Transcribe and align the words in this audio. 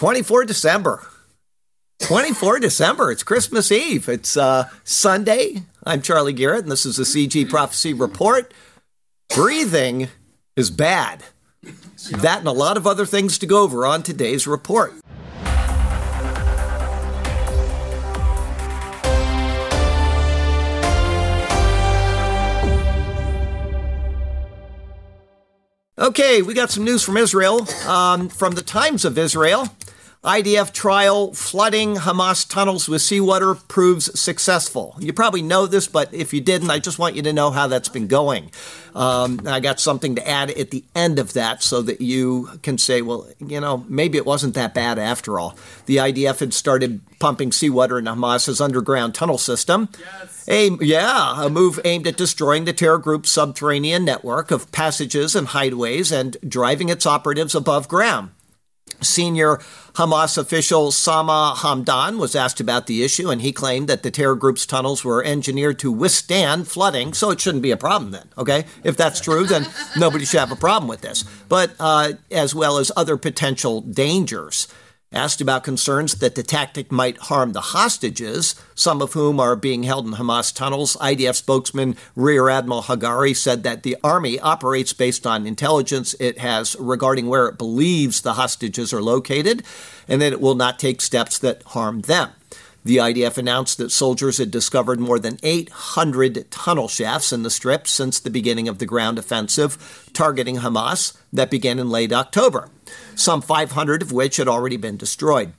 24 0.00 0.46
December. 0.46 1.06
24 1.98 2.58
December. 2.60 3.12
It's 3.12 3.22
Christmas 3.22 3.70
Eve. 3.70 4.08
It's 4.08 4.34
uh, 4.34 4.70
Sunday. 4.82 5.64
I'm 5.84 6.00
Charlie 6.00 6.32
Garrett, 6.32 6.62
and 6.62 6.72
this 6.72 6.86
is 6.86 6.96
the 6.96 7.02
CG 7.02 7.50
Prophecy 7.50 7.92
Report. 7.92 8.54
Breathing 9.34 10.08
is 10.56 10.70
bad. 10.70 11.24
That 12.12 12.38
and 12.38 12.48
a 12.48 12.50
lot 12.50 12.78
of 12.78 12.86
other 12.86 13.04
things 13.04 13.36
to 13.40 13.46
go 13.46 13.62
over 13.62 13.84
on 13.84 14.02
today's 14.02 14.46
report. 14.46 14.94
Okay, 25.98 26.40
we 26.40 26.54
got 26.54 26.70
some 26.70 26.84
news 26.84 27.02
from 27.02 27.18
Israel, 27.18 27.68
um, 27.86 28.30
from 28.30 28.54
the 28.54 28.62
Times 28.62 29.04
of 29.04 29.18
Israel. 29.18 29.68
IDF 30.22 30.74
trial 30.74 31.32
flooding 31.32 31.94
Hamas 31.94 32.46
tunnels 32.46 32.86
with 32.90 33.00
seawater 33.00 33.54
proves 33.54 34.20
successful. 34.20 34.94
You 34.98 35.14
probably 35.14 35.40
know 35.40 35.64
this, 35.66 35.88
but 35.88 36.12
if 36.12 36.34
you 36.34 36.42
didn't, 36.42 36.70
I 36.70 36.78
just 36.78 36.98
want 36.98 37.16
you 37.16 37.22
to 37.22 37.32
know 37.32 37.50
how 37.50 37.68
that's 37.68 37.88
been 37.88 38.06
going. 38.06 38.50
Um, 38.94 39.40
I 39.46 39.60
got 39.60 39.80
something 39.80 40.16
to 40.16 40.28
add 40.28 40.50
at 40.50 40.72
the 40.72 40.84
end 40.94 41.18
of 41.18 41.32
that 41.32 41.62
so 41.62 41.80
that 41.80 42.02
you 42.02 42.50
can 42.62 42.76
say, 42.76 43.00
well, 43.00 43.28
you 43.38 43.62
know, 43.62 43.86
maybe 43.88 44.18
it 44.18 44.26
wasn't 44.26 44.52
that 44.56 44.74
bad 44.74 44.98
after 44.98 45.38
all. 45.38 45.56
The 45.86 45.96
IDF 45.96 46.40
had 46.40 46.52
started 46.52 47.00
pumping 47.18 47.50
seawater 47.50 47.98
into 47.98 48.10
Hamas's 48.10 48.60
underground 48.60 49.14
tunnel 49.14 49.38
system. 49.38 49.88
Yes. 49.98 50.44
A, 50.48 50.70
yeah, 50.82 51.46
a 51.46 51.48
move 51.48 51.80
aimed 51.86 52.06
at 52.06 52.18
destroying 52.18 52.66
the 52.66 52.74
terror 52.74 52.98
group's 52.98 53.30
subterranean 53.30 54.04
network 54.04 54.50
of 54.50 54.70
passages 54.70 55.34
and 55.34 55.48
hideaways 55.48 56.12
and 56.14 56.36
driving 56.46 56.90
its 56.90 57.06
operatives 57.06 57.54
above 57.54 57.88
ground. 57.88 58.32
Senior 59.00 59.56
Hamas 59.94 60.38
official 60.38 60.92
Sama 60.92 61.54
Hamdan 61.58 62.18
was 62.18 62.34
asked 62.34 62.60
about 62.60 62.86
the 62.86 63.02
issue, 63.02 63.30
and 63.30 63.42
he 63.42 63.52
claimed 63.52 63.88
that 63.88 64.02
the 64.02 64.10
terror 64.10 64.36
group's 64.36 64.66
tunnels 64.66 65.04
were 65.04 65.24
engineered 65.24 65.78
to 65.80 65.90
withstand 65.90 66.68
flooding, 66.68 67.12
so 67.12 67.30
it 67.30 67.40
shouldn't 67.40 67.62
be 67.62 67.70
a 67.70 67.76
problem 67.76 68.12
then, 68.12 68.28
okay? 68.38 68.64
If 68.84 68.96
that's 68.96 69.20
true, 69.20 69.44
then 69.44 69.66
nobody 69.96 70.24
should 70.24 70.40
have 70.40 70.52
a 70.52 70.56
problem 70.56 70.88
with 70.88 71.00
this. 71.00 71.24
But 71.48 71.72
uh, 71.80 72.12
as 72.30 72.54
well 72.54 72.78
as 72.78 72.92
other 72.96 73.16
potential 73.16 73.80
dangers. 73.80 74.68
Asked 75.12 75.40
about 75.40 75.64
concerns 75.64 76.14
that 76.16 76.36
the 76.36 76.44
tactic 76.44 76.92
might 76.92 77.18
harm 77.18 77.52
the 77.52 77.60
hostages, 77.60 78.54
some 78.76 79.02
of 79.02 79.14
whom 79.14 79.40
are 79.40 79.56
being 79.56 79.82
held 79.82 80.06
in 80.06 80.12
Hamas 80.12 80.54
tunnels, 80.54 80.96
IDF 81.00 81.34
spokesman 81.34 81.96
Rear 82.14 82.48
Admiral 82.48 82.82
Hagari 82.82 83.36
said 83.36 83.64
that 83.64 83.82
the 83.82 83.96
Army 84.04 84.38
operates 84.38 84.92
based 84.92 85.26
on 85.26 85.48
intelligence 85.48 86.14
it 86.20 86.38
has 86.38 86.76
regarding 86.78 87.26
where 87.26 87.48
it 87.48 87.58
believes 87.58 88.20
the 88.20 88.34
hostages 88.34 88.92
are 88.92 89.02
located, 89.02 89.64
and 90.06 90.22
that 90.22 90.32
it 90.32 90.40
will 90.40 90.54
not 90.54 90.78
take 90.78 91.00
steps 91.00 91.40
that 91.40 91.64
harm 91.64 92.02
them. 92.02 92.30
The 92.82 92.96
IDF 92.96 93.36
announced 93.36 93.76
that 93.78 93.92
soldiers 93.92 94.38
had 94.38 94.50
discovered 94.50 95.00
more 95.00 95.18
than 95.18 95.38
800 95.42 96.50
tunnel 96.50 96.88
shafts 96.88 97.32
in 97.32 97.42
the 97.42 97.50
strip 97.50 97.86
since 97.86 98.18
the 98.18 98.30
beginning 98.30 98.68
of 98.68 98.78
the 98.78 98.86
ground 98.86 99.18
offensive 99.18 100.08
targeting 100.14 100.58
Hamas 100.58 101.16
that 101.32 101.50
began 101.50 101.78
in 101.78 101.90
late 101.90 102.12
October, 102.12 102.70
some 103.14 103.42
500 103.42 104.00
of 104.00 104.12
which 104.12 104.38
had 104.38 104.48
already 104.48 104.78
been 104.78 104.96
destroyed. 104.96 105.52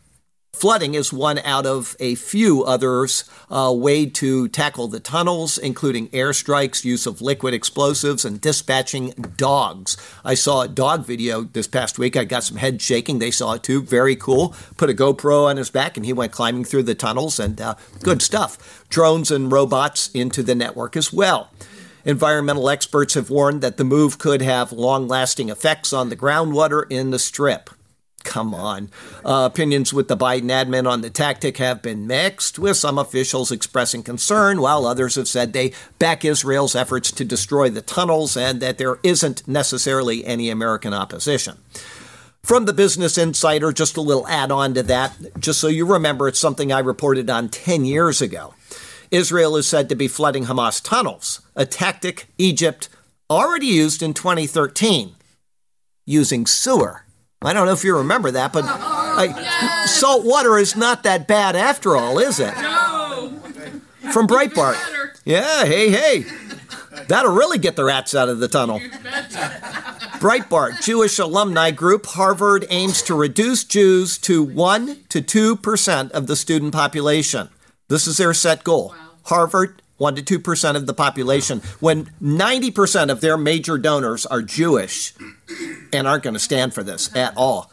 Flooding 0.54 0.94
is 0.94 1.12
one 1.12 1.40
out 1.40 1.66
of 1.66 1.96
a 2.00 2.14
few 2.14 2.64
others 2.64 3.24
uh, 3.50 3.74
way 3.76 4.06
to 4.06 4.48
tackle 4.48 4.88
the 4.88 5.00
tunnels, 5.00 5.58
including 5.58 6.08
airstrikes, 6.10 6.86
use 6.86 7.08
of 7.08 7.20
liquid 7.20 7.56
explosives, 7.56 8.26
and 8.26 8.40
dispatching 8.40 9.10
dogs. 9.38 9.98
I 10.24 10.36
saw 10.36 10.62
a 10.62 10.68
dog 10.68 11.04
video 11.04 11.42
this 11.42 11.66
past 11.68 11.98
week. 11.98 12.16
I 12.16 12.26
got 12.26 12.44
some 12.44 12.58
head 12.58 12.80
shaking. 12.80 13.18
They 13.18 13.32
saw 13.32 13.54
it 13.54 13.64
too. 13.64 13.82
Very 13.82 14.16
cool. 14.16 14.54
Put 14.78 14.92
a 14.92 14.94
GoPro 14.94 15.46
on 15.46 15.58
his 15.58 15.72
back, 15.72 15.98
and 15.98 16.06
he 16.06 16.14
went 16.14 16.32
climbing 16.32 16.66
through 16.66 16.84
the 16.84 16.94
tunnels, 16.94 17.40
and 17.40 17.60
uh, 17.60 17.74
good 18.04 18.22
stuff. 18.22 18.86
Drones 18.90 19.32
and 19.32 19.52
robots 19.52 20.12
into 20.14 20.44
the 20.44 20.54
network 20.54 20.96
as 20.96 21.12
well. 21.12 21.50
Environmental 22.06 22.70
experts 22.70 23.16
have 23.16 23.32
warned 23.32 23.62
that 23.62 23.78
the 23.78 23.84
move 23.84 24.20
could 24.20 24.44
have 24.44 24.72
long 24.72 25.08
lasting 25.08 25.50
effects 25.50 25.92
on 25.92 26.10
the 26.10 26.16
groundwater 26.16 26.86
in 26.90 27.10
the 27.10 27.20
strip. 27.20 27.72
Come 28.32 28.56
on. 28.56 28.90
Uh, 29.26 29.50
opinions 29.52 29.94
with 29.94 30.08
the 30.08 30.16
Biden 30.16 30.46
admin 30.46 30.90
on 30.90 31.02
the 31.02 31.10
tactic 31.10 31.58
have 31.58 31.82
been 31.82 32.08
mixed, 32.08 32.58
with 32.58 32.78
some 32.78 32.98
officials 32.98 33.52
expressing 33.52 34.04
concern, 34.04 34.62
while 34.62 34.86
others 34.86 35.16
have 35.16 35.28
said 35.28 35.52
they 35.52 35.74
back 36.00 36.24
Israel's 36.24 36.74
efforts 36.74 37.12
to 37.12 37.26
destroy 37.26 37.70
the 37.70 37.82
tunnels 37.82 38.38
and 38.38 38.62
that 38.62 38.78
there 38.78 39.00
isn't 39.04 39.46
necessarily 39.50 40.24
any 40.24 40.50
American 40.50 40.94
opposition. 40.94 41.58
From 42.42 42.64
the 42.64 42.72
Business 42.72 43.18
Insider, 43.18 43.74
just 43.74 43.98
a 43.98 44.02
little 44.02 44.26
add 44.30 44.50
on 44.50 44.76
to 44.76 44.84
that, 44.84 45.38
just 45.38 45.60
so 45.60 45.68
you 45.68 45.86
remember, 45.86 46.30
it's 46.30 46.40
something 46.40 46.72
I 46.72 46.80
reported 46.80 47.30
on 47.30 47.50
10 47.50 47.84
years 47.84 48.22
ago. 48.22 48.54
Israel 49.12 49.58
is 49.58 49.68
said 49.68 49.90
to 49.90 49.96
be 49.96 50.08
flooding 50.08 50.46
Hamas 50.46 50.82
tunnels, 50.82 51.42
a 51.54 51.66
tactic 51.66 52.28
Egypt 52.38 52.88
already 53.30 53.68
used 53.68 54.02
in 54.02 54.14
2013 54.14 55.18
using 56.06 56.46
sewer. 56.46 57.04
I 57.44 57.54
don't 57.54 57.66
know 57.66 57.74
if 57.74 57.84
you 57.84 57.98
remember 57.98 58.30
that, 58.32 58.54
but 58.54 58.66
I, 58.68 59.86
salt 59.88 60.24
water 60.24 60.60
is 60.60 60.76
not 60.76 61.02
that 61.04 61.28
bad 61.28 61.56
after 61.56 61.98
all, 61.98 62.20
is 62.20 62.40
it? 62.40 62.54
No. 62.56 63.40
From 64.14 64.28
Breitbart. 64.28 64.78
Yeah, 65.26 65.66
hey, 65.66 65.90
hey. 65.90 66.26
That'll 67.08 67.34
really 67.34 67.58
get 67.58 67.76
the 67.76 67.84
rats 67.84 68.14
out 68.14 68.30
of 68.30 68.40
the 68.40 68.48
tunnel. 68.48 68.80
Breitbart, 70.20 70.84
Jewish 70.84 71.18
alumni 71.18 71.72
group, 71.72 72.06
Harvard 72.06 72.68
aims 72.70 73.02
to 73.04 73.16
reduce 73.16 73.64
Jews 73.64 74.20
to 74.20 74.44
1 74.44 74.98
to 75.10 75.22
2% 75.22 76.12
of 76.12 76.28
the 76.28 76.36
student 76.36 76.74
population. 76.74 77.50
This 77.88 78.06
is 78.06 78.18
their 78.18 78.36
set 78.36 78.64
goal. 78.64 78.94
Harvard, 79.24 79.82
1 80.02 80.16
to 80.16 80.40
2% 80.40 80.76
of 80.76 80.88
the 80.88 80.94
population, 80.96 81.60
when 81.80 82.06
90% 82.22 83.12
of 83.12 83.22
their 83.22 83.38
major 83.38 83.78
donors 83.78 84.26
are 84.26 84.42
Jewish 84.42 85.14
and 85.94 86.08
aren't 86.08 86.24
going 86.24 86.34
to 86.34 86.40
stand 86.40 86.74
for 86.74 86.82
this 86.82 87.16
at 87.16 87.38
all. 87.38 87.72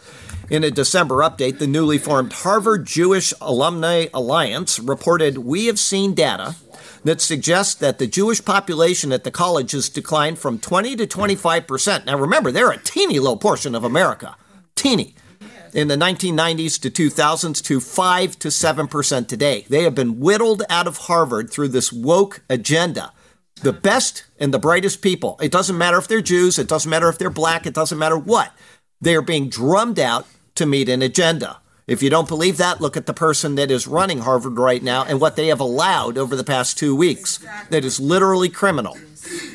In 0.51 0.63
a 0.63 0.71
December 0.71 1.17
update, 1.17 1.59
the 1.59 1.67
newly 1.67 1.97
formed 1.97 2.33
Harvard 2.33 2.87
Jewish 2.87 3.33
Alumni 3.41 4.07
Alliance 4.13 4.79
reported 4.79 5.39
We 5.39 5.67
have 5.67 5.79
seen 5.79 6.15
data 6.15 6.57
that 7.03 7.23
suggests 7.23 7.75
that 7.77 7.99
the 7.99 8.07
Jewish 8.07 8.45
population 8.45 9.11
at 9.11 9.25
the 9.25 9.31
college 9.31 9.73
has 9.73 9.89
declined 9.89 10.39
from 10.39 10.59
20 10.59 10.97
to 10.97 11.07
25 11.07 11.67
percent. 11.67 12.07
Now 12.07 12.19
remember, 12.19 12.51
they're 12.51 12.71
a 12.71 12.79
teeny 12.79 13.19
little 13.19 13.37
portion 13.37 13.75
of 13.75 13.85
America. 13.85 14.37
Teeny. 14.75 15.15
In 15.75 15.89
the 15.89 15.97
1990s 15.97 16.81
to 16.81 16.91
2000s 16.91 17.63
to 17.65 17.81
5 17.81 18.39
to 18.39 18.51
7 18.51 18.89
percent 18.89 19.29
today. 19.29 19.67
They 19.69 19.83
have 19.83 19.95
been 19.95 20.21
whittled 20.21 20.63
out 20.69 20.87
of 20.87 20.97
Harvard 20.97 21.51
through 21.51 21.69
this 21.69 21.93
woke 21.93 22.43
agenda 22.49 23.13
the 23.63 23.73
best 23.73 24.25
and 24.39 24.53
the 24.55 24.59
brightest 24.59 25.03
people. 25.03 25.39
It 25.41 25.53
doesn't 25.53 25.77
matter 25.77 25.99
if 25.99 26.09
they're 26.09 26.21
Jews, 26.21 26.59
it 26.59 26.69
doesn't 26.69 26.91
matter 26.91 27.09
if 27.09 27.19
they're 27.19 27.31
black, 27.31 27.67
it 27.67 27.75
doesn't 27.75 27.99
matter 27.99 28.19
what. 28.19 28.53
They 29.01 29.15
are 29.15 29.23
being 29.23 29.49
drummed 29.49 29.99
out 29.99 30.27
to 30.57 30.67
meet 30.67 30.89
an 30.89 31.03
agenda. 31.03 31.61
If 31.87 32.03
you 32.03 32.11
don't 32.11 32.29
believe 32.29 32.59
that, 32.59 32.81
look 32.81 32.97
at 32.97 33.07
the 33.07 33.15
person 33.15 33.55
that 33.55 33.71
is 33.71 33.87
running 33.87 34.19
Harvard 34.19 34.59
right 34.59 34.83
now 34.83 35.05
and 35.05 35.21
what 35.21 35.37
they 35.37 35.47
have 35.47 35.61
allowed 35.61 36.19
over 36.19 36.37
the 36.37 36.45
past 36.45 36.77
two 36.77 36.95
weeks. 36.95 37.39
That 37.71 37.85
is 37.85 37.99
literally 37.99 38.51
criminal. 38.51 38.97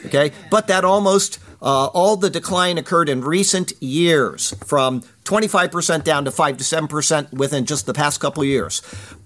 Okay? 0.05 0.31
But 0.49 0.67
that 0.67 0.83
almost 0.83 1.37
uh, 1.61 1.85
all 1.87 2.15
the 2.15 2.29
decline 2.29 2.77
occurred 2.77 3.07
in 3.07 3.21
recent 3.21 3.71
years 3.81 4.55
from 4.65 5.03
25% 5.23 6.03
down 6.03 6.25
to 6.25 6.31
5 6.31 6.57
to 6.57 6.63
7% 6.63 7.33
within 7.33 7.65
just 7.65 7.85
the 7.85 7.93
past 7.93 8.19
couple 8.19 8.43
years. 8.43 8.81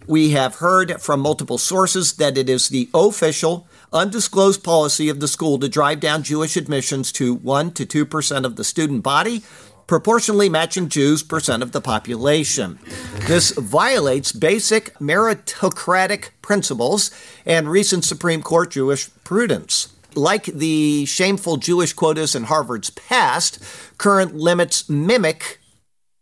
We 0.06 0.32
have 0.32 0.56
heard 0.56 1.02
from 1.02 1.20
multiple 1.20 1.58
sources 1.58 2.14
that 2.14 2.38
it 2.38 2.50
is 2.50 2.70
the 2.70 2.90
official 2.94 3.68
undisclosed 3.92 4.64
policy 4.64 5.10
of 5.10 5.20
the 5.20 5.28
school 5.28 5.60
to 5.60 5.68
drive 5.68 6.00
down 6.00 6.24
Jewish 6.24 6.56
admissions 6.56 7.12
to 7.14 7.34
1 7.34 7.72
to 7.72 7.86
2% 7.86 8.46
of 8.46 8.56
the 8.56 8.64
student 8.64 9.04
body, 9.04 9.44
proportionally 9.86 10.50
matching 10.50 10.90
Jews' 10.90 11.24
percent 11.24 11.64
of 11.64 11.72
the 11.72 11.82
population. 11.82 12.80
This 13.28 13.52
violates 13.52 14.32
basic 14.32 14.94
meritocratic 15.00 16.30
principles 16.42 17.12
and 17.46 17.70
recent 17.70 18.04
Supreme 18.04 18.42
Court 18.42 18.72
Jewish 18.72 19.10
prudence. 19.24 19.94
Like 20.16 20.46
the 20.46 21.06
shameful 21.06 21.58
Jewish 21.58 21.94
quotas 21.94 22.36
in 22.36 22.46
Harvard's 22.46 22.90
past, 22.90 23.64
current 23.98 24.36
limits 24.36 24.90
mimic 24.90 25.60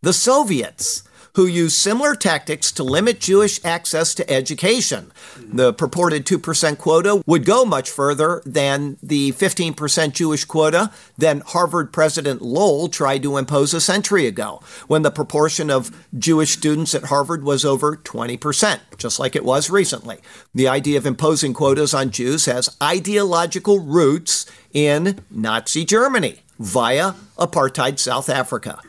the 0.05 0.13
Soviets 0.13 1.01
who 1.33 1.47
used 1.47 1.75
similar 1.75 2.13
tactics 2.13 2.71
to 2.71 2.83
limit 2.83 3.19
Jewish 3.19 3.59
access 3.65 4.13
to 4.13 4.29
education. 4.31 5.11
The 5.35 5.73
purported 5.73 6.27
2% 6.27 6.77
quota 6.77 7.23
would 7.25 7.43
go 7.43 7.65
much 7.65 7.89
further 7.89 8.43
than 8.45 8.97
the 9.01 9.31
15% 9.31 10.13
Jewish 10.13 10.45
quota 10.45 10.91
that 11.17 11.41
Harvard 11.47 11.91
President 11.91 12.43
Lowell 12.43 12.87
tried 12.87 13.23
to 13.23 13.37
impose 13.37 13.73
a 13.73 13.81
century 13.81 14.27
ago, 14.27 14.61
when 14.85 15.01
the 15.01 15.09
proportion 15.09 15.71
of 15.71 15.89
Jewish 16.15 16.51
students 16.51 16.93
at 16.93 17.05
Harvard 17.05 17.43
was 17.43 17.65
over 17.65 17.97
20%, 17.97 18.79
just 18.97 19.19
like 19.19 19.35
it 19.35 19.43
was 19.43 19.71
recently. 19.71 20.19
The 20.53 20.67
idea 20.67 20.99
of 20.99 21.07
imposing 21.07 21.55
quotas 21.55 21.95
on 21.95 22.11
Jews 22.11 22.45
has 22.45 22.77
ideological 22.81 23.79
roots 23.79 24.45
in 24.71 25.19
Nazi 25.31 25.83
Germany 25.83 26.41
via 26.59 27.13
apartheid 27.39 27.97
South 27.97 28.29
Africa. 28.29 28.79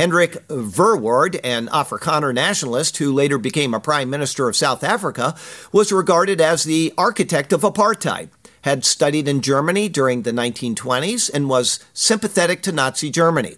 Hendrik 0.00 0.48
Verwoerd, 0.48 1.38
an 1.44 1.68
Afrikaner 1.68 2.32
nationalist 2.32 2.96
who 2.96 3.12
later 3.12 3.36
became 3.36 3.74
a 3.74 3.80
prime 3.80 4.08
minister 4.08 4.48
of 4.48 4.56
South 4.56 4.82
Africa, 4.82 5.34
was 5.72 5.92
regarded 5.92 6.40
as 6.40 6.64
the 6.64 6.94
architect 6.96 7.52
of 7.52 7.60
apartheid, 7.60 8.30
had 8.62 8.86
studied 8.86 9.28
in 9.28 9.42
Germany 9.42 9.90
during 9.90 10.22
the 10.22 10.32
1920s, 10.32 11.30
and 11.34 11.50
was 11.50 11.80
sympathetic 11.92 12.62
to 12.62 12.72
Nazi 12.72 13.10
Germany. 13.10 13.56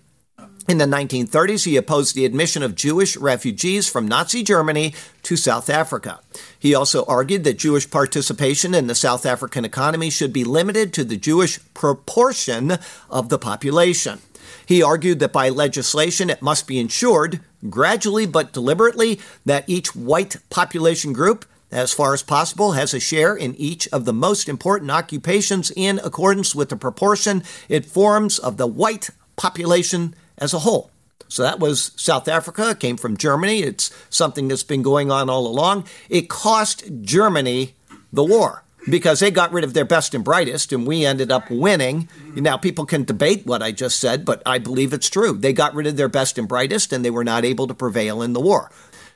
In 0.69 0.79
the 0.79 0.85
1930s, 0.85 1.65
he 1.65 1.77
opposed 1.77 2.17
the 2.17 2.25
admission 2.25 2.65
of 2.65 2.75
Jewish 2.75 3.17
refugees 3.17 3.89
from 3.89 4.09
Nazi 4.09 4.43
Germany 4.43 4.95
to 5.23 5.37
South 5.37 5.71
Africa. 5.71 6.19
He 6.59 6.75
also 6.75 7.05
argued 7.05 7.45
that 7.45 7.59
Jewish 7.59 7.89
participation 7.89 8.75
in 8.75 8.89
the 8.89 8.97
South 8.97 9.27
African 9.27 9.65
economy 9.65 10.11
should 10.11 10.33
be 10.33 10.43
limited 10.43 10.93
to 10.95 11.05
the 11.05 11.17
Jewish 11.17 11.61
proportion 11.73 12.79
of 13.09 13.29
the 13.29 13.39
population. 13.39 14.21
He 14.67 14.83
argued 14.83 15.19
that 15.21 15.33
by 15.33 15.49
legislation 15.49 16.31
it 16.31 16.43
must 16.43 16.67
be 16.67 16.79
ensured, 16.79 17.41
gradually 17.69 18.27
but 18.27 18.53
deliberately, 18.53 19.21
that 19.45 19.69
each 19.69 19.95
white 19.95 20.37
population 20.51 21.13
group, 21.13 21.45
as 21.71 21.93
far 21.93 22.15
as 22.15 22.23
possible, 22.23 22.73
has 22.73 22.93
a 22.93 23.01
share 23.01 23.35
in 23.35 23.55
each 23.57 23.89
of 23.89 24.05
the 24.05 24.13
most 24.13 24.49
important 24.49 24.91
occupations 24.91 25.73
in 25.75 25.99
accordance 26.05 26.55
with 26.55 26.69
the 26.69 26.77
proportion 26.77 27.43
it 27.69 27.87
forms 27.87 28.39
of 28.39 28.57
the 28.57 28.67
white 28.67 29.11
population 29.37 30.15
as 30.39 30.53
a 30.53 30.61
whole. 30.61 30.91
So 31.29 31.43
that 31.43 31.61
was 31.61 31.93
South 31.97 32.29
Africa, 32.29 32.75
came 32.75 32.99
from 32.99 33.17
Germany. 33.17 33.63
It's 33.63 33.91
something 34.11 34.49
that's 34.49 34.63
been 34.63 34.83
going 34.83 35.11
on 35.11 35.31
all 35.31 35.47
along. 35.47 35.87
It 36.11 36.29
cost 36.29 36.85
Germany 37.01 37.75
the 38.13 38.23
war 38.23 38.65
because 38.89 39.21
they 39.21 39.31
got 39.31 39.53
rid 39.53 39.65
of 39.65 39.75
their 39.75 39.85
best 39.85 40.15
and 40.15 40.25
brightest, 40.25 40.73
and 40.73 40.87
we 40.87 41.05
ended 41.05 41.31
up 41.31 41.51
winning. 41.51 42.09
Now, 42.35 42.57
people 42.57 42.87
can 42.87 43.05
debate 43.05 43.47
what 43.47 43.63
I 43.63 43.73
just 43.73 44.01
said, 44.01 44.25
but 44.25 44.43
I 44.45 44.59
believe 44.59 44.93
it's 44.93 45.11
true. 45.11 45.33
They 45.33 45.53
got 45.53 45.75
rid 45.75 45.87
of 45.87 45.97
their 45.97 46.09
best 46.09 46.39
and 46.39 46.49
brightest, 46.49 46.93
and 46.93 47.05
they 47.05 47.11
were 47.11 47.25
not 47.25 47.45
able 47.45 47.67
to 47.67 47.75
prevail 47.75 48.23
in 48.23 48.33
the 48.33 48.41
war. 48.41 48.71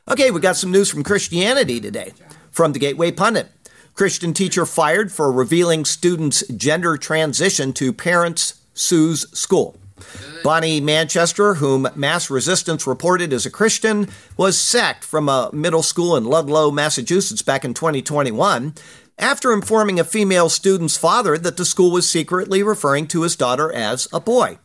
Okay, 0.08 0.30
we 0.30 0.40
got 0.40 0.56
some 0.56 0.70
news 0.70 0.90
from 0.90 1.02
Christianity 1.02 1.80
today 1.80 2.12
from 2.50 2.72
the 2.72 2.78
Gateway 2.78 3.10
Pundit. 3.10 3.48
Christian 3.94 4.32
teacher 4.32 4.66
fired 4.66 5.10
for 5.10 5.32
revealing 5.32 5.84
students' 5.84 6.46
gender 6.48 6.96
transition 6.96 7.72
to 7.72 7.92
parents 7.92 8.60
sues 8.74 9.26
school. 9.36 9.78
Bonnie 10.44 10.80
Manchester, 10.80 11.54
whom 11.54 11.88
Mass 11.94 12.28
Resistance 12.28 12.86
reported 12.86 13.32
as 13.32 13.46
a 13.46 13.50
Christian, 13.50 14.08
was 14.36 14.58
sacked 14.58 15.02
from 15.02 15.28
a 15.28 15.50
middle 15.52 15.82
school 15.82 16.16
in 16.16 16.24
Ludlow, 16.24 16.70
Massachusetts 16.70 17.40
back 17.42 17.64
in 17.64 17.72
2021 17.72 18.74
after 19.18 19.52
informing 19.52 19.98
a 19.98 20.04
female 20.04 20.48
student's 20.48 20.96
father 20.96 21.38
that 21.38 21.56
the 21.56 21.64
school 21.64 21.90
was 21.90 22.08
secretly 22.08 22.62
referring 22.62 23.06
to 23.08 23.22
his 23.22 23.36
daughter 23.36 23.72
as 23.72 24.08
a 24.12 24.20
boy. 24.20 24.58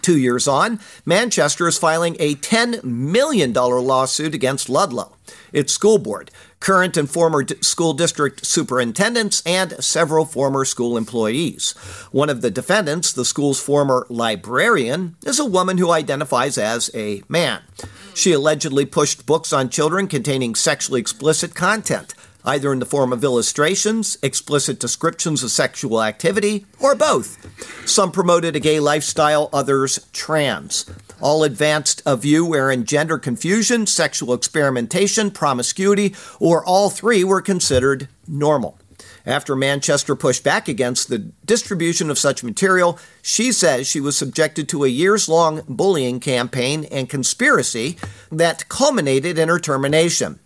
Two 0.00 0.18
years 0.18 0.48
on, 0.48 0.80
Manchester 1.04 1.68
is 1.68 1.78
filing 1.78 2.16
a 2.18 2.34
$10 2.36 2.82
million 2.82 3.52
lawsuit 3.52 4.34
against 4.34 4.68
Ludlow, 4.68 5.16
its 5.52 5.72
school 5.72 5.98
board, 5.98 6.30
current 6.60 6.96
and 6.96 7.10
former 7.10 7.44
school 7.60 7.92
district 7.92 8.44
superintendents, 8.46 9.42
and 9.44 9.72
several 9.84 10.24
former 10.24 10.64
school 10.64 10.96
employees. 10.96 11.72
One 12.10 12.30
of 12.30 12.40
the 12.40 12.50
defendants, 12.50 13.12
the 13.12 13.24
school's 13.24 13.60
former 13.60 14.06
librarian, 14.08 15.16
is 15.24 15.38
a 15.38 15.44
woman 15.44 15.78
who 15.78 15.90
identifies 15.90 16.56
as 16.58 16.90
a 16.94 17.22
man. 17.28 17.62
She 18.14 18.32
allegedly 18.32 18.86
pushed 18.86 19.26
books 19.26 19.52
on 19.52 19.68
children 19.68 20.06
containing 20.08 20.54
sexually 20.54 21.00
explicit 21.00 21.54
content 21.54 22.14
either 22.44 22.72
in 22.72 22.78
the 22.78 22.86
form 22.86 23.12
of 23.12 23.24
illustrations, 23.24 24.18
explicit 24.22 24.80
descriptions 24.80 25.42
of 25.42 25.50
sexual 25.50 26.02
activity, 26.02 26.66
or 26.80 26.94
both. 26.94 27.38
Some 27.88 28.12
promoted 28.12 28.56
a 28.56 28.60
gay 28.60 28.80
lifestyle, 28.80 29.48
others 29.52 30.06
trans. 30.12 30.86
All 31.20 31.44
advanced 31.44 32.02
a 32.04 32.16
view 32.16 32.44
wherein 32.44 32.84
gender 32.84 33.18
confusion, 33.18 33.86
sexual 33.86 34.34
experimentation, 34.34 35.30
promiscuity, 35.30 36.14
or 36.40 36.64
all 36.64 36.90
three 36.90 37.22
were 37.24 37.40
considered 37.40 38.08
normal. 38.26 38.78
After 39.24 39.54
Manchester 39.54 40.16
pushed 40.16 40.42
back 40.42 40.66
against 40.66 41.08
the 41.08 41.18
distribution 41.44 42.10
of 42.10 42.18
such 42.18 42.42
material, 42.42 42.98
she 43.22 43.52
says 43.52 43.86
she 43.86 44.00
was 44.00 44.16
subjected 44.16 44.68
to 44.70 44.84
a 44.84 44.88
years 44.88 45.28
long 45.28 45.62
bullying 45.68 46.18
campaign 46.18 46.86
and 46.90 47.08
conspiracy 47.08 47.98
that 48.32 48.68
culminated 48.68 49.38
in 49.38 49.48
her 49.48 49.60
termination. 49.60 50.40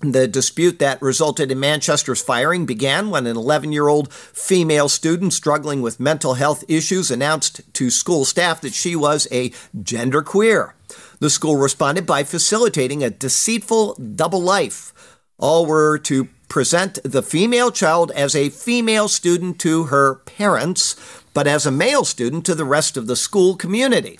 The 0.00 0.28
dispute 0.28 0.78
that 0.78 1.00
resulted 1.00 1.50
in 1.50 1.58
Manchester's 1.58 2.20
firing 2.22 2.66
began 2.66 3.08
when 3.08 3.26
an 3.26 3.36
11 3.36 3.72
year 3.72 3.88
old 3.88 4.12
female 4.12 4.90
student 4.90 5.32
struggling 5.32 5.80
with 5.80 5.98
mental 5.98 6.34
health 6.34 6.64
issues 6.68 7.10
announced 7.10 7.62
to 7.74 7.88
school 7.88 8.26
staff 8.26 8.60
that 8.60 8.74
she 8.74 8.94
was 8.94 9.26
a 9.32 9.50
genderqueer. 9.74 10.72
The 11.18 11.30
school 11.30 11.56
responded 11.56 12.06
by 12.06 12.24
facilitating 12.24 13.02
a 13.02 13.10
deceitful 13.10 13.94
double 13.94 14.42
life. 14.42 14.92
All 15.38 15.64
were 15.64 15.98
to 16.00 16.28
present 16.48 16.98
the 17.02 17.22
female 17.22 17.70
child 17.70 18.10
as 18.12 18.36
a 18.36 18.50
female 18.50 19.08
student 19.08 19.58
to 19.60 19.84
her 19.84 20.16
parents, 20.26 20.94
but 21.32 21.46
as 21.46 21.64
a 21.66 21.70
male 21.70 22.04
student 22.04 22.44
to 22.46 22.54
the 22.54 22.64
rest 22.64 22.96
of 22.96 23.06
the 23.06 23.16
school 23.16 23.56
community. 23.56 24.18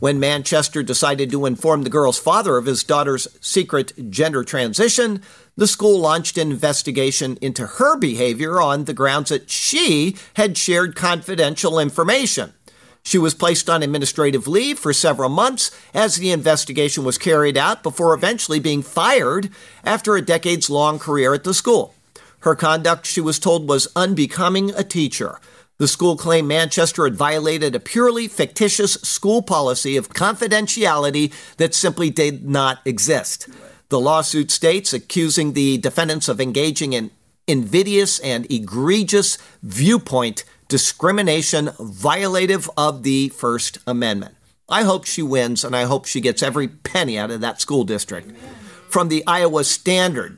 When 0.00 0.18
Manchester 0.18 0.82
decided 0.82 1.30
to 1.30 1.44
inform 1.44 1.82
the 1.82 1.90
girl's 1.90 2.18
father 2.18 2.56
of 2.56 2.64
his 2.64 2.82
daughter's 2.82 3.28
secret 3.42 4.10
gender 4.10 4.42
transition, 4.42 5.22
the 5.58 5.66
school 5.66 6.00
launched 6.00 6.38
an 6.38 6.50
investigation 6.50 7.36
into 7.42 7.66
her 7.66 7.98
behavior 7.98 8.62
on 8.62 8.86
the 8.86 8.94
grounds 8.94 9.28
that 9.28 9.50
she 9.50 10.16
had 10.34 10.56
shared 10.56 10.96
confidential 10.96 11.78
information. 11.78 12.54
She 13.02 13.18
was 13.18 13.34
placed 13.34 13.68
on 13.68 13.82
administrative 13.82 14.48
leave 14.48 14.78
for 14.78 14.94
several 14.94 15.28
months 15.28 15.70
as 15.92 16.16
the 16.16 16.30
investigation 16.30 17.04
was 17.04 17.18
carried 17.18 17.58
out 17.58 17.82
before 17.82 18.14
eventually 18.14 18.58
being 18.58 18.80
fired 18.80 19.50
after 19.84 20.16
a 20.16 20.22
decades 20.22 20.70
long 20.70 20.98
career 20.98 21.34
at 21.34 21.44
the 21.44 21.52
school. 21.52 21.94
Her 22.40 22.54
conduct, 22.54 23.04
she 23.04 23.20
was 23.20 23.38
told, 23.38 23.68
was 23.68 23.88
unbecoming 23.94 24.70
a 24.70 24.82
teacher. 24.82 25.38
The 25.80 25.88
school 25.88 26.14
claimed 26.14 26.46
Manchester 26.46 27.04
had 27.04 27.16
violated 27.16 27.74
a 27.74 27.80
purely 27.80 28.28
fictitious 28.28 28.92
school 28.96 29.40
policy 29.40 29.96
of 29.96 30.10
confidentiality 30.10 31.32
that 31.56 31.74
simply 31.74 32.10
did 32.10 32.46
not 32.46 32.80
exist. 32.84 33.48
The 33.88 33.98
lawsuit 33.98 34.50
states 34.50 34.92
accusing 34.92 35.54
the 35.54 35.78
defendants 35.78 36.28
of 36.28 36.38
engaging 36.38 36.92
in 36.92 37.10
invidious 37.46 38.18
and 38.18 38.44
egregious 38.52 39.38
viewpoint 39.62 40.44
discrimination 40.68 41.68
violative 41.78 42.68
of 42.76 43.02
the 43.02 43.30
First 43.30 43.78
Amendment. 43.86 44.34
I 44.68 44.82
hope 44.82 45.06
she 45.06 45.22
wins, 45.22 45.64
and 45.64 45.74
I 45.74 45.84
hope 45.84 46.04
she 46.04 46.20
gets 46.20 46.42
every 46.42 46.68
penny 46.68 47.16
out 47.16 47.30
of 47.30 47.40
that 47.40 47.58
school 47.58 47.84
district. 47.84 48.30
From 48.90 49.08
the 49.08 49.24
Iowa 49.26 49.64
Standard, 49.64 50.36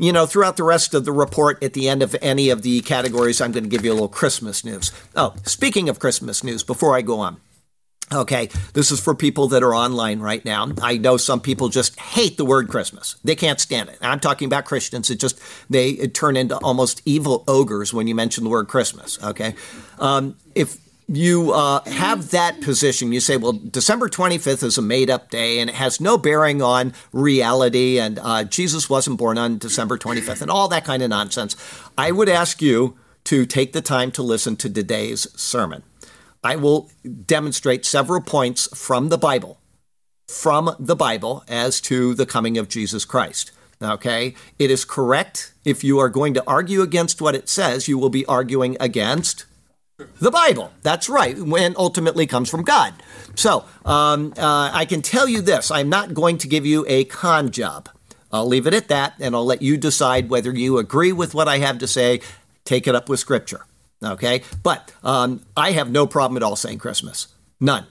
you 0.00 0.12
know, 0.12 0.24
throughout 0.24 0.56
the 0.56 0.64
rest 0.64 0.94
of 0.94 1.04
the 1.04 1.12
report, 1.12 1.62
at 1.62 1.74
the 1.74 1.86
end 1.86 2.02
of 2.02 2.16
any 2.22 2.48
of 2.48 2.62
the 2.62 2.80
categories, 2.80 3.40
I'm 3.40 3.52
going 3.52 3.64
to 3.64 3.70
give 3.70 3.84
you 3.84 3.92
a 3.92 3.94
little 3.94 4.08
Christmas 4.08 4.64
news. 4.64 4.92
Oh, 5.14 5.34
speaking 5.44 5.90
of 5.90 5.98
Christmas 5.98 6.42
news, 6.42 6.62
before 6.62 6.96
I 6.96 7.02
go 7.02 7.20
on. 7.20 7.36
Okay, 8.12 8.48
this 8.72 8.90
is 8.90 8.98
for 8.98 9.14
people 9.14 9.46
that 9.48 9.62
are 9.62 9.72
online 9.72 10.18
right 10.18 10.44
now. 10.44 10.72
I 10.82 10.96
know 10.96 11.16
some 11.16 11.40
people 11.40 11.68
just 11.68 11.96
hate 12.00 12.38
the 12.38 12.44
word 12.44 12.68
Christmas. 12.68 13.14
They 13.22 13.36
can't 13.36 13.60
stand 13.60 13.88
it. 13.88 13.98
I'm 14.00 14.18
talking 14.18 14.46
about 14.46 14.64
Christians. 14.64 15.10
It 15.10 15.20
just, 15.20 15.38
they 15.70 16.08
turn 16.08 16.36
into 16.36 16.56
almost 16.56 17.02
evil 17.04 17.44
ogres 17.46 17.94
when 17.94 18.08
you 18.08 18.16
mention 18.16 18.42
the 18.42 18.50
word 18.50 18.66
Christmas. 18.66 19.22
Okay. 19.22 19.54
Um, 20.00 20.36
if 20.56 20.78
you 21.12 21.52
uh, 21.52 21.82
have 21.88 22.30
that 22.30 22.60
position. 22.60 23.12
You 23.12 23.18
say, 23.18 23.36
well, 23.36 23.52
December 23.52 24.08
25th 24.08 24.62
is 24.62 24.78
a 24.78 24.82
made 24.82 25.10
up 25.10 25.28
day 25.28 25.58
and 25.58 25.68
it 25.68 25.74
has 25.74 26.00
no 26.00 26.16
bearing 26.16 26.62
on 26.62 26.94
reality, 27.12 27.98
and 27.98 28.20
uh, 28.20 28.44
Jesus 28.44 28.88
wasn't 28.88 29.18
born 29.18 29.36
on 29.36 29.58
December 29.58 29.98
25th, 29.98 30.40
and 30.40 30.50
all 30.50 30.68
that 30.68 30.84
kind 30.84 31.02
of 31.02 31.10
nonsense. 31.10 31.56
I 31.98 32.12
would 32.12 32.28
ask 32.28 32.62
you 32.62 32.96
to 33.24 33.44
take 33.44 33.72
the 33.72 33.82
time 33.82 34.12
to 34.12 34.22
listen 34.22 34.54
to 34.56 34.70
today's 34.70 35.26
sermon. 35.38 35.82
I 36.44 36.54
will 36.56 36.90
demonstrate 37.26 37.84
several 37.84 38.20
points 38.20 38.68
from 38.78 39.08
the 39.08 39.18
Bible, 39.18 39.58
from 40.28 40.76
the 40.78 40.96
Bible, 40.96 41.44
as 41.48 41.80
to 41.82 42.14
the 42.14 42.24
coming 42.24 42.56
of 42.56 42.68
Jesus 42.68 43.04
Christ. 43.04 43.50
Okay? 43.82 44.34
It 44.58 44.70
is 44.70 44.84
correct. 44.84 45.54
If 45.64 45.82
you 45.82 45.98
are 45.98 46.08
going 46.08 46.34
to 46.34 46.44
argue 46.46 46.82
against 46.82 47.20
what 47.20 47.34
it 47.34 47.48
says, 47.48 47.88
you 47.88 47.98
will 47.98 48.10
be 48.10 48.24
arguing 48.26 48.76
against 48.78 49.44
the 50.20 50.30
Bible. 50.30 50.72
That's 50.82 51.08
right, 51.08 51.38
when 51.38 51.74
ultimately 51.76 52.26
comes 52.26 52.48
from 52.48 52.62
God. 52.62 52.94
So 53.34 53.64
um, 53.84 54.34
uh, 54.36 54.70
I 54.72 54.84
can 54.84 55.02
tell 55.02 55.28
you 55.28 55.40
this 55.40 55.70
I'm 55.70 55.88
not 55.88 56.14
going 56.14 56.38
to 56.38 56.48
give 56.48 56.66
you 56.66 56.84
a 56.88 57.04
con 57.04 57.50
job. 57.50 57.88
I'll 58.32 58.46
leave 58.46 58.66
it 58.66 58.74
at 58.74 58.88
that, 58.88 59.14
and 59.18 59.34
I'll 59.34 59.44
let 59.44 59.62
you 59.62 59.76
decide 59.76 60.30
whether 60.30 60.52
you 60.52 60.78
agree 60.78 61.12
with 61.12 61.34
what 61.34 61.48
I 61.48 61.58
have 61.58 61.78
to 61.78 61.86
say. 61.86 62.20
Take 62.64 62.86
it 62.86 62.94
up 62.94 63.08
with 63.08 63.18
Scripture. 63.18 63.64
Okay? 64.02 64.42
But 64.62 64.92
um, 65.02 65.42
I 65.56 65.72
have 65.72 65.90
no 65.90 66.06
problem 66.06 66.36
at 66.36 66.42
all 66.42 66.56
saying 66.56 66.78
Christmas. 66.78 67.28
None. 67.58 67.86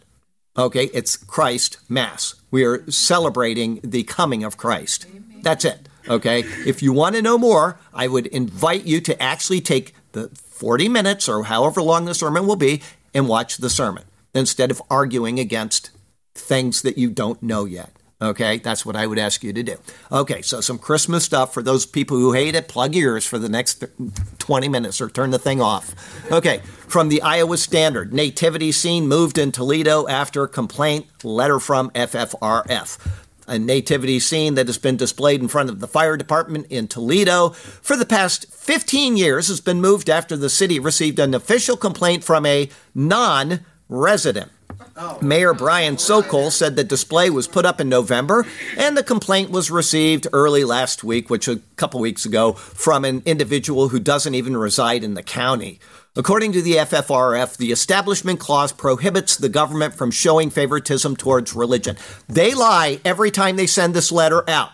Okay? 0.58 0.86
It's 0.94 1.18
Christ 1.18 1.78
Mass. 1.89 2.36
We 2.51 2.63
are 2.63 2.89
celebrating 2.89 3.80
the 3.84 4.04
coming 4.04 4.44
of 4.44 4.58
Christ. 4.58 5.06
That's 5.42 5.66
it. 5.66 5.88
Okay? 6.08 6.44
If 6.66 6.82
you 6.82 6.94
want 6.94 7.16
to 7.16 7.22
know 7.22 7.38
more, 7.38 7.80
I 7.94 8.08
would 8.08 8.28
invite 8.28 8.86
you 8.86 9.01
to 9.01 9.22
actually 9.22 9.62
take 9.62 9.94
the 10.13 10.30
40 10.60 10.89
minutes 10.89 11.30
or 11.30 11.46
however 11.46 11.82
long 11.82 12.04
the 12.04 12.13
sermon 12.13 12.46
will 12.46 12.58
be 12.58 12.82
and 13.13 13.30
watch 13.30 13.58
the 13.58 13.70
sermon 13.70 14.04
instead 14.34 14.72
of 14.72 14.82
arguing 14.89 15.39
against 15.39 15.92
things 16.36 16.82
that 16.82 16.98
you 16.98 17.10
don't 17.10 17.42
know 17.42 17.63
yet. 17.63 17.92
Okay, 18.22 18.58
that's 18.58 18.86
what 18.86 18.98
I 18.98 19.08
would 19.08 19.18
ask 19.18 19.42
you 19.46 19.54
to 19.54 19.63
do. 19.63 19.78
Okay, 20.12 20.42
so 20.42 20.60
some 20.60 20.78
Christmas 20.78 21.24
stuff 21.24 21.54
for 21.54 21.63
those 21.63 21.86
people 21.86 22.18
who 22.18 22.34
hate 22.34 22.54
it. 22.54 22.68
Plug 22.68 22.94
your 22.94 23.13
ears 23.13 23.25
for 23.25 23.39
the 23.39 23.48
next 23.48 23.86
20 24.39 24.68
minutes 24.68 25.00
or 25.00 25.10
turn 25.10 25.30
the 25.30 25.39
thing 25.39 25.62
off. 25.62 25.96
Okay, 26.30 26.58
from 26.89 27.08
the 27.08 27.22
Iowa 27.22 27.56
Standard 27.56 28.12
Nativity 28.12 28.74
scene 28.74 29.08
moved 29.08 29.38
in 29.38 29.54
Toledo 29.54 30.06
after 30.10 30.46
complaint, 30.48 31.06
letter 31.24 31.62
from 31.62 31.92
FFRF. 31.92 32.98
A 33.50 33.58
nativity 33.58 34.20
scene 34.20 34.53
that 34.53 34.68
has 34.68 34.77
been 34.77 34.96
displayed 34.96 35.41
in 35.41 35.48
front 35.48 35.70
of 35.70 35.79
the 35.79 35.88
fire 35.88 36.15
department 36.15 36.68
in 36.70 36.88
Toledo 36.88 37.50
for 37.50 37.98
the 37.98 38.06
past 38.06 38.46
15 38.53 39.18
years 39.18 39.48
has 39.48 39.60
been 39.60 39.82
moved 39.82 40.08
after 40.08 40.38
the 40.38 40.51
city 40.51 40.79
received 40.79 41.18
an 41.18 41.34
official 41.34 41.75
complaint 41.75 42.24
from 42.24 42.46
a 42.46 42.70
non 42.94 43.62
resident. 43.89 44.51
Oh. 44.96 45.18
Mayor 45.22 45.53
Brian 45.53 45.98
Sokol 45.98 46.51
said 46.51 46.75
the 46.75 46.84
display 46.84 47.29
was 47.29 47.48
put 47.48 47.65
up 47.65 47.82
in 47.82 47.89
November, 47.89 48.46
and 48.77 48.96
the 48.96 49.03
complaint 49.03 49.50
was 49.50 49.72
received 49.72 50.27
early 50.32 50.63
last 50.63 51.03
week, 51.03 51.29
which 51.29 51.48
a 51.48 51.58
couple 51.75 52.00
weeks 52.00 52.25
ago, 52.25 52.53
from 52.53 53.03
an 53.03 53.24
individual 53.25 53.89
who 53.89 54.00
doesn't 54.00 54.36
even 54.36 54.56
reside 54.56 55.03
in 55.03 55.15
the 55.15 55.24
county. 55.24 55.79
According 56.20 56.52
to 56.52 56.62
the 56.62 56.74
FFRF, 56.74 57.56
the 57.56 57.72
Establishment 57.72 58.42
Clause 58.42 58.74
prohibits 58.74 59.38
the 59.38 59.48
government 59.48 59.94
from 59.94 60.12
showing 60.12 60.50
favoritism 60.50 61.16
towards 61.16 61.56
religion. 61.56 61.96
They 62.28 62.54
lie 62.54 63.00
every 63.06 63.32
time 63.32 63.56
they 63.56 63.68
send 63.68 63.94
this 63.94 64.12
letter 64.12 64.44
out. 64.50 64.72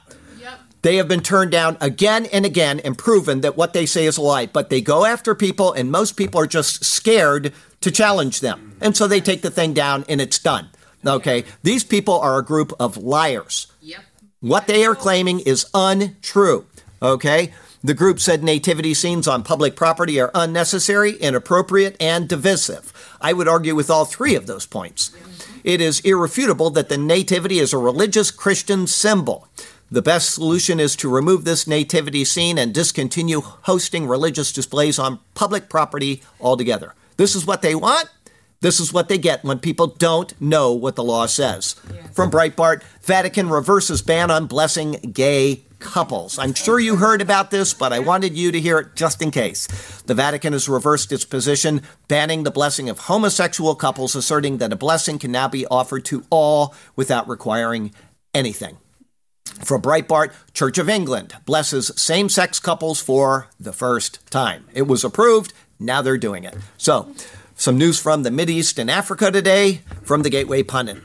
They 0.81 0.95
have 0.95 1.07
been 1.07 1.21
turned 1.21 1.51
down 1.51 1.77
again 1.81 2.25
and 2.25 2.47
again 2.47 2.79
and 2.79 2.97
proven 2.97 3.41
that 3.41 3.55
what 3.55 3.73
they 3.73 3.85
say 3.85 4.07
is 4.07 4.17
a 4.17 4.23
lie. 4.23 4.47
But 4.47 4.71
they 4.71 4.81
go 4.81 5.05
after 5.05 5.35
people, 5.35 5.71
and 5.71 5.91
most 5.91 6.13
people 6.13 6.41
are 6.41 6.47
just 6.47 6.83
scared 6.83 7.53
to 7.81 7.91
challenge 7.91 8.39
them. 8.39 8.75
And 8.81 8.97
so 8.97 9.05
they 9.07 9.21
take 9.21 9.43
the 9.43 9.51
thing 9.51 9.75
down 9.75 10.03
and 10.09 10.19
it's 10.19 10.39
done. 10.39 10.69
Okay. 11.05 11.43
These 11.61 11.83
people 11.83 12.19
are 12.21 12.39
a 12.39 12.43
group 12.43 12.73
of 12.79 12.97
liars. 12.97 13.67
Yep. 13.81 13.99
What 14.39 14.65
they 14.65 14.83
are 14.83 14.95
claiming 14.95 15.41
is 15.41 15.67
untrue. 15.75 16.65
Okay. 17.03 17.53
The 17.85 17.93
group 17.93 18.19
said 18.19 18.43
nativity 18.43 18.95
scenes 18.95 19.27
on 19.27 19.43
public 19.43 19.75
property 19.75 20.19
are 20.19 20.31
unnecessary, 20.33 21.11
inappropriate, 21.17 21.95
and 21.99 22.27
divisive. 22.27 22.91
I 23.21 23.31
would 23.31 23.47
argue 23.47 23.75
with 23.75 23.91
all 23.91 24.05
three 24.05 24.33
of 24.33 24.47
those 24.47 24.65
points. 24.65 25.15
It 25.63 25.81
is 25.81 25.99
irrefutable 25.99 26.71
that 26.71 26.89
the 26.89 26.97
nativity 26.97 27.59
is 27.59 27.73
a 27.73 27.77
religious 27.77 28.31
Christian 28.31 28.87
symbol. 28.87 29.47
The 29.91 30.01
best 30.01 30.31
solution 30.31 30.79
is 30.79 30.95
to 30.95 31.13
remove 31.13 31.45
this 31.45 31.67
nativity 31.67 32.25
scene 32.25 32.57
and 32.57 32.73
discontinue 32.73 33.41
hosting 33.41 34.07
religious 34.07 34.51
displays 34.51 34.97
on 34.97 35.19
public 35.35 35.69
property 35.69 36.23
altogether. 36.41 36.95
This 37.17 37.35
is 37.35 37.45
what 37.45 37.61
they 37.61 37.75
want. 37.75 38.09
This 38.61 38.79
is 38.79 38.93
what 38.93 39.09
they 39.09 39.19
get 39.19 39.43
when 39.43 39.59
people 39.59 39.85
don't 39.85 40.33
know 40.41 40.71
what 40.71 40.95
the 40.95 41.03
law 41.03 41.27
says. 41.27 41.75
Yes. 41.93 42.15
From 42.15 42.31
Breitbart, 42.31 42.81
Vatican 43.03 43.47
reverses 43.47 44.01
ban 44.01 44.31
on 44.31 44.47
blessing 44.47 44.93
gay 45.13 45.65
couples. 45.85 46.37
I'm 46.37 46.53
sure 46.53 46.79
you 46.79 46.97
heard 46.97 47.21
about 47.21 47.51
this, 47.51 47.73
but 47.73 47.93
I 47.93 47.99
wanted 47.99 48.35
you 48.35 48.51
to 48.51 48.59
hear 48.59 48.79
it 48.79 48.95
just 48.95 49.21
in 49.21 49.31
case. 49.31 49.67
The 50.01 50.13
Vatican 50.13 50.53
has 50.53 50.67
reversed 50.67 51.11
its 51.11 51.25
position, 51.25 51.81
banning 52.07 52.43
the 52.43 52.51
blessing 52.51 52.89
of 52.89 52.99
homosexual 52.99 53.75
couples, 53.75 54.15
asserting 54.15 54.57
that 54.57 54.73
a 54.73 54.75
blessing 54.75 55.19
can 55.19 55.31
now 55.31 55.47
be 55.47 55.65
offered 55.67 56.03
to 56.05 56.25
all 56.29 56.75
without 56.95 57.27
requiring 57.27 57.93
anything. 58.33 58.77
From 59.63 59.81
Breitbart, 59.81 60.33
Church 60.53 60.77
of 60.77 60.89
England 60.89 61.35
blesses 61.45 61.91
same 61.95 62.27
sex 62.27 62.59
couples 62.59 62.99
for 62.99 63.47
the 63.59 63.71
first 63.71 64.29
time. 64.29 64.65
It 64.73 64.87
was 64.87 65.03
approved 65.03 65.53
now 65.79 66.01
they're 66.01 66.17
doing 66.17 66.43
it. 66.43 66.55
So, 66.77 67.13
some 67.55 67.77
news 67.77 67.99
from 67.99 68.23
the 68.23 68.45
East 68.49 68.79
and 68.79 68.91
Africa 68.91 69.31
today 69.31 69.81
from 70.03 70.23
the 70.23 70.29
Gateway 70.29 70.63
Pundit. 70.63 70.97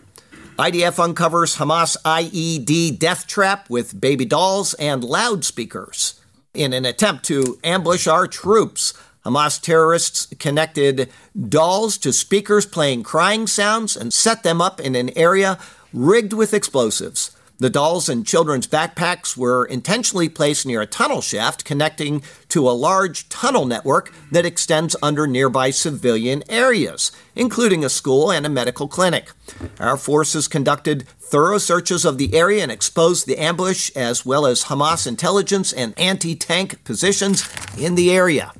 IDF 0.60 1.02
uncovers 1.02 1.56
Hamas 1.56 1.96
IED 2.04 2.98
death 2.98 3.26
trap 3.26 3.70
with 3.70 3.98
baby 3.98 4.26
dolls 4.26 4.74
and 4.74 5.02
loudspeakers. 5.02 6.20
In 6.52 6.74
an 6.74 6.84
attempt 6.84 7.24
to 7.28 7.58
ambush 7.64 8.06
our 8.06 8.26
troops, 8.26 8.92
Hamas 9.24 9.58
terrorists 9.58 10.26
connected 10.38 11.08
dolls 11.48 11.96
to 11.96 12.12
speakers 12.12 12.66
playing 12.66 13.04
crying 13.04 13.46
sounds 13.46 13.96
and 13.96 14.12
set 14.12 14.42
them 14.42 14.60
up 14.60 14.82
in 14.82 14.94
an 14.94 15.16
area 15.16 15.58
rigged 15.94 16.34
with 16.34 16.52
explosives. 16.52 17.34
The 17.60 17.68
dolls 17.68 18.08
and 18.08 18.26
children's 18.26 18.66
backpacks 18.66 19.36
were 19.36 19.66
intentionally 19.66 20.30
placed 20.30 20.64
near 20.64 20.80
a 20.80 20.86
tunnel 20.86 21.20
shaft 21.20 21.62
connecting 21.66 22.22
to 22.48 22.66
a 22.66 22.72
large 22.72 23.28
tunnel 23.28 23.66
network 23.66 24.14
that 24.32 24.46
extends 24.46 24.96
under 25.02 25.26
nearby 25.26 25.68
civilian 25.68 26.42
areas, 26.48 27.12
including 27.36 27.84
a 27.84 27.90
school 27.90 28.32
and 28.32 28.46
a 28.46 28.48
medical 28.48 28.88
clinic. 28.88 29.32
Our 29.78 29.98
forces 29.98 30.48
conducted 30.48 31.06
thorough 31.18 31.58
searches 31.58 32.06
of 32.06 32.16
the 32.16 32.34
area 32.34 32.62
and 32.62 32.72
exposed 32.72 33.26
the 33.26 33.36
ambush 33.36 33.90
as 33.94 34.24
well 34.24 34.46
as 34.46 34.64
Hamas 34.64 35.06
intelligence 35.06 35.70
and 35.70 35.92
anti 35.98 36.34
tank 36.34 36.82
positions 36.84 37.46
in 37.76 37.94
the 37.94 38.10
area. 38.10 38.52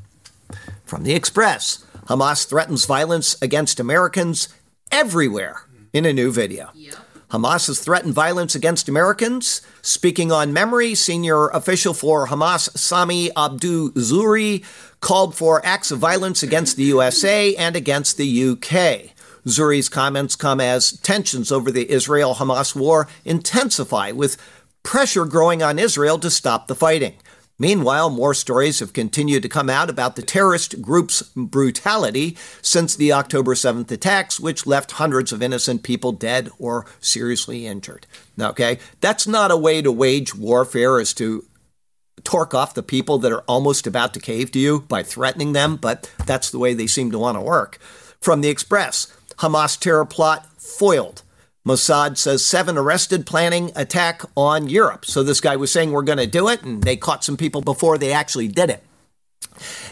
From 0.85 1.05
the 1.05 1.15
Express, 1.15 1.87
Hamas 2.05 2.47
threatens 2.47 2.85
violence 2.85 3.41
against 3.41 3.81
Americans 3.81 4.51
everywhere 4.93 5.63
in 5.95 6.05
a 6.05 6.13
new 6.13 6.31
video. 6.31 6.69
Yep. 6.75 6.97
Hamas 7.31 7.69
has 7.69 7.79
threatened 7.79 8.13
violence 8.13 8.57
against 8.57 8.89
Americans. 8.89 9.63
Speaking 9.83 10.33
on 10.33 10.53
memory, 10.53 10.97
senior 10.97 11.47
official 11.49 11.95
for 11.95 12.27
Hamas, 12.27 12.77
Sami 12.77 13.31
Abu 13.37 13.93
Zuhri, 13.93 14.65
called 15.01 15.37
for 15.37 15.65
acts 15.65 15.93
of 15.93 16.01
violence 16.01 16.43
against 16.43 16.77
the 16.77 16.83
USA 16.85 17.55
and 17.55 17.77
against 17.77 18.17
the 18.17 18.51
UK. 18.51 19.15
Zuhri's 19.47 19.89
comments 19.89 20.35
come 20.35 20.61
as 20.61 20.99
tensions 20.99 21.53
over 21.53 21.71
the 21.71 21.89
Israel 21.91 22.35
Hamas 22.35 22.75
war 22.75 23.07
intensify, 23.25 24.11
with 24.11 24.37
pressure 24.83 25.25
growing 25.25 25.63
on 25.63 25.79
Israel 25.79 26.19
to 26.19 26.31
stop 26.31 26.67
the 26.67 26.75
fighting. 26.75 27.15
Meanwhile, 27.61 28.09
more 28.09 28.33
stories 28.33 28.81
have 28.81 28.95
continued 28.95 29.43
to 29.43 29.49
come 29.49 29.69
out 29.69 29.91
about 29.91 30.17
the 30.17 30.23
terrorist 30.23 30.81
group's 30.81 31.23
brutality 31.37 32.39
since 32.63 32.97
the 32.97 33.13
October 33.13 33.55
7th 33.55 33.91
attacks, 33.91 34.41
which 34.41 34.67
left 34.67 34.93
hundreds 34.93 35.31
of 35.31 35.43
innocent 35.43 35.83
people 35.83 36.13
dead 36.13 36.49
or 36.59 36.87
seriously 37.01 37.67
injured. 37.67 38.07
Okay? 38.41 38.79
That's 39.03 39.27
not 39.27 39.51
a 39.51 39.59
way 39.59 39.83
to 39.83 39.93
wage 39.93 40.35
warfare, 40.35 40.99
is 40.99 41.13
to 41.15 41.45
torque 42.25 42.55
off 42.55 42.73
the 42.73 42.83
people 42.83 43.19
that 43.19 43.31
are 43.31 43.45
almost 43.47 43.87
about 43.87 44.15
to 44.15 44.21
cave 44.21 44.51
to 44.53 44.59
you 44.59 44.81
by 44.89 45.03
threatening 45.03 45.53
them, 45.53 45.77
but 45.77 46.11
that's 46.25 46.51
the 46.51 46.59
way 46.59 46.73
they 46.73 46.87
seem 46.87 47.11
to 47.11 47.19
want 47.19 47.37
to 47.37 47.43
work. 47.43 47.77
From 48.23 48.41
the 48.41 48.49
Express, 48.49 49.15
Hamas 49.37 49.79
terror 49.79 50.07
plot 50.07 50.47
foiled. 50.59 51.23
Mossad 51.67 52.17
says 52.17 52.45
seven 52.45 52.79
arrested 52.79 53.27
planning 53.27 53.71
attack 53.77 54.23
on 54.37 54.69
Europe. 54.69 55.05
So 55.05 55.23
this 55.23 55.41
guy 55.41 55.57
was 55.57 55.71
saying 55.71 55.93
we're 55.93 56.03
going 56.03 56.19
to 56.19 56.27
do 56.27 56.49
it, 56.49 56.63
and 56.63 56.83
they 56.83 56.97
caught 56.97 57.23
some 57.23 57.37
people 57.37 57.61
before 57.61 57.99
they 57.99 58.13
actually 58.13 58.49
did 58.49 58.71
it. 58.71 58.83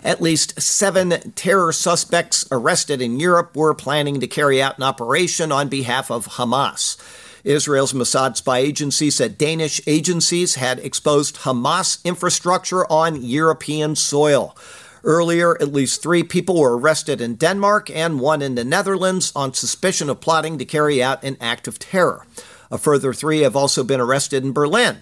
At 0.03 0.23
least 0.23 0.61
seven 0.61 1.11
terror 1.33 1.73
suspects 1.73 2.47
arrested 2.51 3.03
in 3.03 3.21
Europe 3.21 3.55
were 3.55 3.75
planning 3.75 4.21
to 4.21 4.27
carry 4.27 4.63
out 4.63 4.79
an 4.79 4.85
operation 4.85 5.53
on 5.53 5.69
behalf 5.69 6.11
of 6.11 6.27
Hamas. 6.27 6.97
Israel's 7.45 7.93
Mossad 7.93 8.37
spy 8.37 8.59
agency 8.59 9.11
said 9.11 9.39
Danish 9.39 9.81
agencies 9.87 10.57
had 10.57 10.79
exposed 10.81 11.37
Hamas 11.39 12.03
infrastructure 12.05 12.91
on 12.91 13.23
European 13.23 13.95
soil. 13.95 14.57
Earlier, 15.05 15.61
at 15.61 15.73
least 15.73 16.03
three 16.03 16.23
people 16.23 16.61
were 16.61 16.77
arrested 16.77 17.21
in 17.21 17.37
Denmark 17.37 17.91
and 17.91 18.21
one 18.21 18.43
in 18.43 18.55
the 18.55 18.65
Netherlands 18.65 19.33
on 19.35 19.55
suspicion 19.55 20.11
of 20.11 20.21
plotting 20.21 20.59
to 20.59 20.65
carry 20.65 21.03
out 21.03 21.23
an 21.23 21.37
act 21.41 21.69
of 21.69 21.79
terror. 21.79 22.27
A 22.71 22.79
further 22.79 23.15
three 23.15 23.41
have 23.41 23.57
also 23.57 23.83
been 23.85 24.01
arrested 24.01 24.45
in 24.45 24.53
Berlin. 24.53 24.99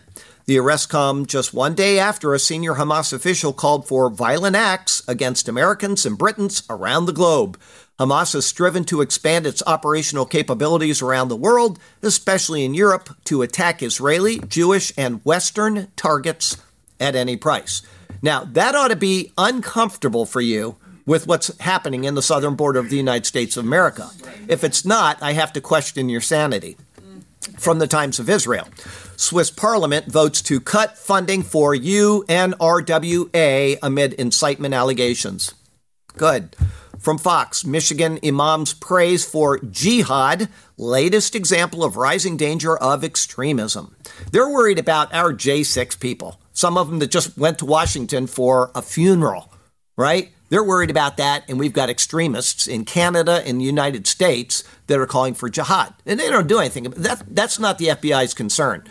The 0.47 0.59
arrests 0.59 0.87
come 0.87 1.27
just 1.27 1.53
one 1.53 1.75
day 1.75 1.99
after 1.99 2.33
a 2.33 2.39
senior 2.39 2.75
Hamas 2.75 3.13
official 3.13 3.53
called 3.53 3.89
for 3.89 4.09
violent 4.09 4.55
acts 4.55 5.03
against 5.09 5.49
Americans 5.49 6.07
and 6.07 6.17
Britons 6.17 6.63
around 6.71 7.07
the 7.07 7.13
globe. 7.13 7.59
Hamas 7.99 8.35
has 8.35 8.47
striven 8.47 8.85
to 8.85 9.01
expand 9.01 9.45
its 9.47 9.63
operational 9.67 10.25
capabilities 10.25 11.03
around 11.03 11.29
the 11.29 11.37
world, 11.37 11.81
especially 12.03 12.65
in 12.65 12.75
Europe, 12.75 13.09
to 13.25 13.43
attack 13.43 13.83
Israeli, 13.83 14.39
Jewish, 14.39 14.93
and 14.97 15.25
Western 15.25 15.89
targets 15.97 16.59
at 17.01 17.17
any 17.17 17.37
price. 17.37 17.83
Now, 18.23 18.45
that 18.45 18.75
ought 18.75 18.89
to 18.89 18.97
be 18.97 19.33
uncomfortable 19.37 20.27
for 20.27 20.41
you 20.41 20.77
with 21.07 21.27
what's 21.27 21.57
happening 21.59 22.05
in 22.05 22.15
the 22.15 22.23
southern 22.23 22.57
border 22.57 22.81
of 22.81 22.91
the 22.91 22.97
United 22.97 23.27
States 23.27 23.57
of 23.57 23.65
America. 23.65 24.11
If 24.49 24.65
it's 24.65 24.85
not, 24.85 25.23
I 25.23 25.33
have 25.33 25.53
to 25.55 25.61
question 25.61 26.09
your 26.09 26.21
sanity. 26.21 26.77
From 27.59 27.79
the 27.79 27.87
Times 27.87 28.19
of 28.19 28.29
Israel 28.29 28.67
Swiss 29.17 29.51
parliament 29.51 30.07
votes 30.07 30.43
to 30.43 30.61
cut 30.61 30.99
funding 30.99 31.43
for 31.43 31.75
UNRWA 31.75 32.29
amid 33.83 34.13
incitement 34.15 34.75
allegations. 34.75 35.55
Good. 36.17 36.57
From 36.99 37.19
Fox, 37.19 37.65
Michigan 37.65 38.19
imams 38.25 38.75
praise 38.75 39.25
for 39.25 39.59
jihad, 39.59 40.49
latest 40.77 41.35
example 41.35 41.85
of 41.85 41.97
rising 41.97 42.37
danger 42.37 42.77
of 42.77 43.05
extremism. 43.05 43.95
They're 44.33 44.49
worried 44.49 44.79
about 44.79 45.15
our 45.15 45.33
J6 45.33 46.01
people 46.01 46.41
some 46.57 46.79
of 46.79 46.89
them 46.89 47.01
that 47.01 47.11
just 47.11 47.37
went 47.37 47.59
to 47.59 47.67
Washington 47.67 48.27
for 48.27 48.71
a 48.75 48.81
funeral, 48.81 49.53
right? 49.95 50.33
They're 50.49 50.65
worried 50.65 50.91
about 50.91 51.19
that, 51.19 51.45
and 51.49 51.59
we've 51.59 51.75
got 51.75 51.91
extremists 51.91 52.67
in 52.67 52.87
Canada 52.87 53.43
and 53.45 53.61
the 53.61 53.65
United 53.65 54.07
States 54.07 54.65
that 54.87 54.99
are 54.99 55.07
calling 55.07 55.35
for 55.35 55.51
jihad. 55.51 55.93
And 56.07 56.19
they 56.19 56.31
don't 56.31 56.47
do 56.47 56.59
anything. 56.59 56.85
That, 56.85 57.23
that's 57.29 57.59
not 57.59 57.77
the 57.77 57.89
FBI's 57.89 58.33
concern. 58.33 58.85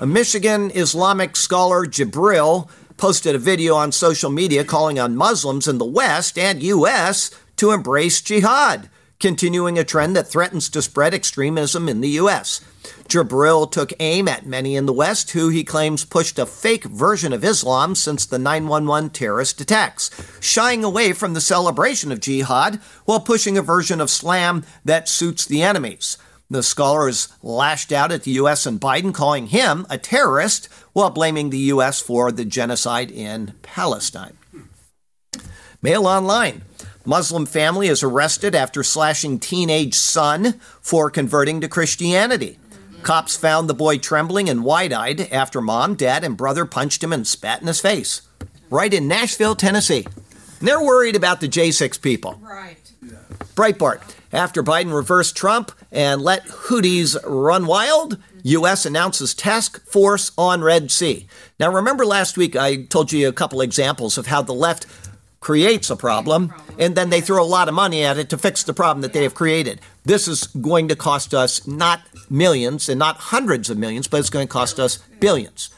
A 0.00 0.06
Michigan 0.06 0.70
Islamic 0.74 1.34
scholar, 1.34 1.86
Jibril, 1.86 2.68
posted 2.98 3.34
a 3.34 3.38
video 3.38 3.74
on 3.74 3.90
social 3.90 4.30
media 4.30 4.62
calling 4.62 4.98
on 4.98 5.16
Muslims 5.16 5.66
in 5.66 5.78
the 5.78 5.86
West 5.86 6.36
and 6.36 6.62
U.S. 6.62 7.30
to 7.56 7.70
embrace 7.70 8.20
jihad, 8.20 8.90
continuing 9.18 9.78
a 9.78 9.84
trend 9.84 10.14
that 10.14 10.28
threatens 10.28 10.68
to 10.68 10.82
spread 10.82 11.14
extremism 11.14 11.88
in 11.88 12.02
the 12.02 12.10
U.S. 12.10 12.60
Jibril 13.08 13.70
took 13.70 13.92
aim 14.00 14.28
at 14.28 14.46
many 14.46 14.76
in 14.76 14.86
the 14.86 14.92
West 14.92 15.30
who 15.32 15.48
he 15.48 15.64
claims 15.64 16.04
pushed 16.04 16.38
a 16.38 16.46
fake 16.46 16.84
version 16.84 17.32
of 17.32 17.44
Islam 17.44 17.94
since 17.94 18.24
the 18.24 18.38
911 18.38 19.10
terrorist 19.10 19.60
attacks, 19.60 20.10
shying 20.40 20.82
away 20.82 21.12
from 21.12 21.34
the 21.34 21.40
celebration 21.40 22.10
of 22.10 22.20
jihad 22.20 22.76
while 23.04 23.20
pushing 23.20 23.58
a 23.58 23.62
version 23.62 24.00
of 24.00 24.08
Islam 24.08 24.64
that 24.84 25.08
suits 25.08 25.44
the 25.44 25.62
enemies. 25.62 26.16
The 26.50 26.62
scholar 26.62 27.06
has 27.06 27.28
lashed 27.42 27.92
out 27.92 28.12
at 28.12 28.24
the 28.24 28.32
U.S. 28.32 28.66
and 28.66 28.78
Biden, 28.78 29.14
calling 29.14 29.46
him 29.46 29.86
a 29.88 29.96
terrorist 29.96 30.68
while 30.92 31.08
blaming 31.08 31.48
the 31.48 31.58
U.S. 31.58 32.00
for 32.00 32.30
the 32.30 32.44
genocide 32.44 33.10
in 33.10 33.54
Palestine. 33.62 34.36
Mail 35.80 36.06
online. 36.06 36.62
Muslim 37.04 37.46
family 37.46 37.88
is 37.88 38.02
arrested 38.02 38.54
after 38.54 38.82
slashing 38.82 39.38
teenage 39.40 39.94
son 39.94 40.60
for 40.80 41.10
converting 41.10 41.60
to 41.60 41.68
Christianity. 41.68 42.58
Cops 43.02 43.36
found 43.36 43.68
the 43.68 43.74
boy 43.74 43.98
trembling 43.98 44.48
and 44.48 44.64
wide 44.64 44.92
eyed 44.92 45.22
after 45.32 45.60
mom, 45.60 45.94
dad, 45.94 46.22
and 46.22 46.36
brother 46.36 46.64
punched 46.64 47.02
him 47.02 47.12
and 47.12 47.26
spat 47.26 47.60
in 47.60 47.66
his 47.66 47.80
face. 47.80 48.22
Right 48.70 48.94
in 48.94 49.08
Nashville, 49.08 49.56
Tennessee. 49.56 50.06
And 50.60 50.68
they're 50.68 50.82
worried 50.82 51.16
about 51.16 51.40
the 51.40 51.48
J6 51.48 52.00
people. 52.00 52.38
Right. 52.40 52.78
Breitbart. 53.54 54.00
After 54.32 54.62
Biden 54.62 54.94
reversed 54.94 55.36
Trump 55.36 55.72
and 55.90 56.22
let 56.22 56.46
Houthis 56.46 57.16
run 57.24 57.66
wild, 57.66 58.18
U.S. 58.44 58.86
announces 58.86 59.34
task 59.34 59.84
force 59.86 60.30
on 60.38 60.62
Red 60.62 60.90
Sea. 60.90 61.26
Now, 61.60 61.70
remember 61.70 62.06
last 62.06 62.36
week 62.36 62.56
I 62.56 62.84
told 62.84 63.12
you 63.12 63.28
a 63.28 63.32
couple 63.32 63.60
examples 63.60 64.16
of 64.16 64.26
how 64.26 64.42
the 64.42 64.54
left 64.54 64.86
creates 65.40 65.90
a 65.90 65.96
problem 65.96 66.54
and 66.78 66.94
then 66.94 67.10
they 67.10 67.20
throw 67.20 67.42
a 67.42 67.44
lot 67.44 67.68
of 67.68 67.74
money 67.74 68.04
at 68.04 68.16
it 68.16 68.30
to 68.30 68.38
fix 68.38 68.62
the 68.62 68.72
problem 68.72 69.02
that 69.02 69.12
they 69.12 69.24
have 69.24 69.34
created. 69.34 69.80
This 70.04 70.26
is 70.26 70.46
going 70.48 70.88
to 70.88 70.96
cost 70.96 71.32
us 71.32 71.66
not 71.66 72.02
millions 72.28 72.88
and 72.88 72.98
not 72.98 73.16
hundreds 73.16 73.70
of 73.70 73.78
millions, 73.78 74.08
but 74.08 74.20
it's 74.20 74.30
going 74.30 74.46
to 74.46 74.52
cost 74.52 74.80
us 74.80 74.98
billions. 75.20 75.70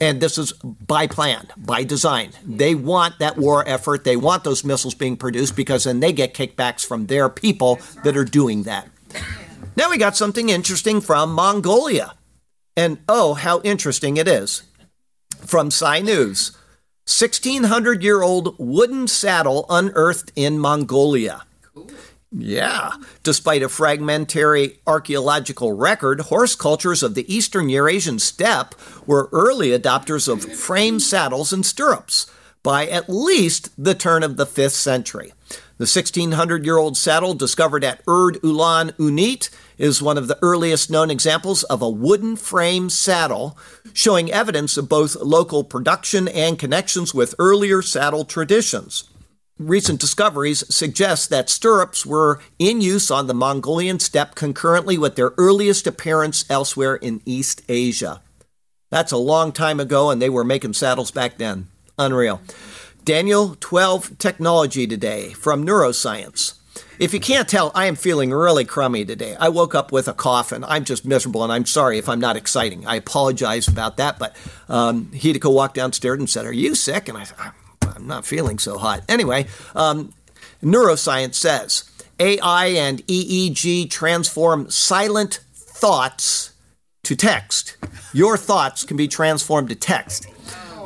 And 0.00 0.20
this 0.20 0.38
is 0.38 0.52
by 0.52 1.06
plan, 1.06 1.48
by 1.56 1.84
design. 1.84 2.32
They 2.44 2.74
want 2.74 3.18
that 3.18 3.36
war 3.36 3.66
effort. 3.66 4.04
They 4.04 4.16
want 4.16 4.44
those 4.44 4.64
missiles 4.64 4.94
being 4.94 5.16
produced 5.16 5.56
because 5.56 5.84
then 5.84 6.00
they 6.00 6.12
get 6.12 6.34
kickbacks 6.34 6.84
from 6.84 7.06
their 7.06 7.28
people 7.28 7.80
that 8.02 8.16
are 8.16 8.24
doing 8.24 8.64
that. 8.64 8.88
Now 9.76 9.90
we 9.90 9.98
got 9.98 10.16
something 10.16 10.48
interesting 10.48 11.00
from 11.00 11.32
Mongolia. 11.32 12.14
And 12.76 12.98
oh, 13.08 13.34
how 13.34 13.60
interesting 13.62 14.16
it 14.16 14.28
is. 14.28 14.62
From 15.38 15.68
Sci 15.68 16.00
News 16.00 16.52
1600 17.06 18.02
year 18.02 18.22
old 18.22 18.56
wooden 18.58 19.06
saddle 19.06 19.66
unearthed 19.68 20.32
in 20.34 20.58
Mongolia. 20.58 21.42
Yeah. 22.36 22.94
Despite 23.22 23.62
a 23.62 23.68
fragmentary 23.68 24.80
archaeological 24.86 25.72
record, 25.72 26.20
horse 26.22 26.56
cultures 26.56 27.02
of 27.02 27.14
the 27.14 27.32
eastern 27.32 27.68
Eurasian 27.68 28.18
steppe 28.18 28.74
were 29.06 29.28
early 29.32 29.68
adopters 29.68 30.26
of 30.26 30.42
frame 30.42 30.98
saddles 30.98 31.52
and 31.52 31.64
stirrups 31.64 32.30
by 32.64 32.86
at 32.86 33.08
least 33.08 33.70
the 33.78 33.94
turn 33.94 34.24
of 34.24 34.36
the 34.36 34.46
5th 34.46 34.72
century. 34.72 35.32
The 35.76 35.86
1600 35.86 36.64
year 36.64 36.78
old 36.78 36.96
saddle 36.96 37.34
discovered 37.34 37.84
at 37.84 38.04
Urd 38.06 38.40
Ulaan 38.42 38.92
Uneet 38.92 39.50
is 39.76 40.02
one 40.02 40.16
of 40.16 40.28
the 40.28 40.38
earliest 40.40 40.90
known 40.90 41.10
examples 41.10 41.62
of 41.64 41.82
a 41.82 41.90
wooden 41.90 42.36
frame 42.36 42.90
saddle, 42.90 43.58
showing 43.92 44.30
evidence 44.32 44.76
of 44.76 44.88
both 44.88 45.16
local 45.16 45.62
production 45.62 46.26
and 46.28 46.58
connections 46.58 47.12
with 47.12 47.34
earlier 47.38 47.82
saddle 47.82 48.24
traditions. 48.24 49.04
Recent 49.58 50.00
discoveries 50.00 50.64
suggest 50.74 51.30
that 51.30 51.48
stirrups 51.48 52.04
were 52.04 52.40
in 52.58 52.80
use 52.80 53.08
on 53.08 53.28
the 53.28 53.34
Mongolian 53.34 54.00
steppe 54.00 54.34
concurrently 54.34 54.98
with 54.98 55.14
their 55.14 55.32
earliest 55.38 55.86
appearance 55.86 56.44
elsewhere 56.50 56.96
in 56.96 57.22
East 57.24 57.62
Asia. 57.68 58.20
That's 58.90 59.12
a 59.12 59.16
long 59.16 59.52
time 59.52 59.78
ago, 59.78 60.10
and 60.10 60.20
they 60.20 60.28
were 60.28 60.42
making 60.42 60.72
saddles 60.72 61.12
back 61.12 61.38
then. 61.38 61.68
Unreal. 61.96 62.40
Daniel 63.04 63.56
12 63.60 64.18
Technology 64.18 64.88
today 64.88 65.30
from 65.34 65.64
Neuroscience. 65.64 66.54
If 66.98 67.14
you 67.14 67.20
can't 67.20 67.48
tell, 67.48 67.70
I 67.76 67.86
am 67.86 67.94
feeling 67.94 68.32
really 68.32 68.64
crummy 68.64 69.04
today. 69.04 69.36
I 69.38 69.50
woke 69.50 69.76
up 69.76 69.92
with 69.92 70.08
a 70.08 70.14
cough 70.14 70.50
and 70.50 70.64
I'm 70.64 70.84
just 70.84 71.04
miserable, 71.04 71.44
and 71.44 71.52
I'm 71.52 71.66
sorry 71.66 71.98
if 71.98 72.08
I'm 72.08 72.20
not 72.20 72.36
exciting. 72.36 72.88
I 72.88 72.96
apologize 72.96 73.68
about 73.68 73.98
that, 73.98 74.18
but 74.18 74.34
um, 74.68 75.06
Hideko 75.12 75.54
walked 75.54 75.76
downstairs 75.76 76.18
and 76.18 76.28
said, 76.28 76.44
Are 76.44 76.52
you 76.52 76.74
sick? 76.74 77.08
And 77.08 77.16
I 77.16 77.22
said, 77.22 77.36
I'm 77.94 78.06
not 78.06 78.24
feeling 78.24 78.58
so 78.58 78.78
hot. 78.78 79.02
Anyway, 79.08 79.46
um, 79.74 80.12
neuroscience 80.62 81.34
says 81.34 81.84
AI 82.18 82.66
and 82.66 83.06
EEG 83.06 83.90
transform 83.90 84.70
silent 84.70 85.40
thoughts 85.54 86.52
to 87.02 87.16
text. 87.16 87.76
Your 88.12 88.36
thoughts 88.36 88.84
can 88.84 88.96
be 88.96 89.08
transformed 89.08 89.68
to 89.68 89.74
text. 89.74 90.26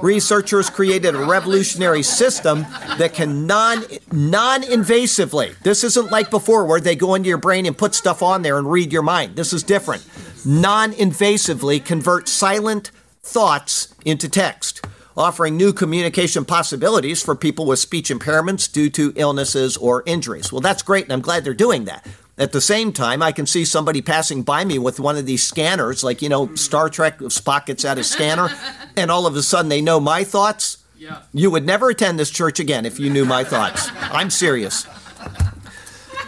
Researchers 0.02 0.70
created 0.70 1.14
a 1.16 1.24
revolutionary 1.24 2.04
system 2.04 2.62
that 2.98 3.14
can 3.14 3.46
non 3.46 3.84
non 4.12 4.62
invasively. 4.62 5.58
This 5.60 5.82
isn't 5.82 6.12
like 6.12 6.30
before 6.30 6.64
where 6.66 6.80
they 6.80 6.94
go 6.94 7.16
into 7.16 7.28
your 7.28 7.38
brain 7.38 7.66
and 7.66 7.76
put 7.76 7.94
stuff 7.94 8.22
on 8.22 8.42
there 8.42 8.58
and 8.58 8.70
read 8.70 8.92
your 8.92 9.02
mind. 9.02 9.34
This 9.34 9.52
is 9.52 9.64
different. 9.64 10.06
Non 10.46 10.92
invasively 10.92 11.84
convert 11.84 12.28
silent 12.28 12.92
thoughts 13.22 13.92
into 14.04 14.28
text 14.28 14.86
offering 15.18 15.56
new 15.56 15.72
communication 15.72 16.44
possibilities 16.44 17.22
for 17.22 17.34
people 17.34 17.66
with 17.66 17.80
speech 17.80 18.08
impairments 18.08 18.70
due 18.70 18.88
to 18.88 19.12
illnesses 19.16 19.76
or 19.76 20.04
injuries. 20.06 20.52
Well, 20.52 20.60
that's 20.60 20.82
great, 20.82 21.04
and 21.04 21.12
I'm 21.12 21.20
glad 21.20 21.44
they're 21.44 21.54
doing 21.54 21.84
that. 21.86 22.06
At 22.38 22.52
the 22.52 22.60
same 22.60 22.92
time, 22.92 23.20
I 23.20 23.32
can 23.32 23.46
see 23.46 23.64
somebody 23.64 24.00
passing 24.00 24.44
by 24.44 24.64
me 24.64 24.78
with 24.78 25.00
one 25.00 25.16
of 25.16 25.26
these 25.26 25.42
scanners, 25.42 26.04
like, 26.04 26.22
you 26.22 26.28
know, 26.28 26.54
Star 26.54 26.88
Trek, 26.88 27.18
Spock 27.18 27.66
gets 27.66 27.84
out 27.84 27.98
a 27.98 28.04
scanner, 28.04 28.48
and 28.96 29.10
all 29.10 29.26
of 29.26 29.34
a 29.34 29.42
sudden 29.42 29.68
they 29.68 29.82
know 29.82 29.98
my 29.98 30.22
thoughts. 30.22 30.78
Yeah. 30.96 31.22
You 31.34 31.50
would 31.50 31.66
never 31.66 31.90
attend 31.90 32.18
this 32.18 32.30
church 32.30 32.60
again 32.60 32.86
if 32.86 33.00
you 33.00 33.10
knew 33.10 33.24
my 33.24 33.42
thoughts. 33.42 33.90
I'm 34.00 34.30
serious. 34.30 34.86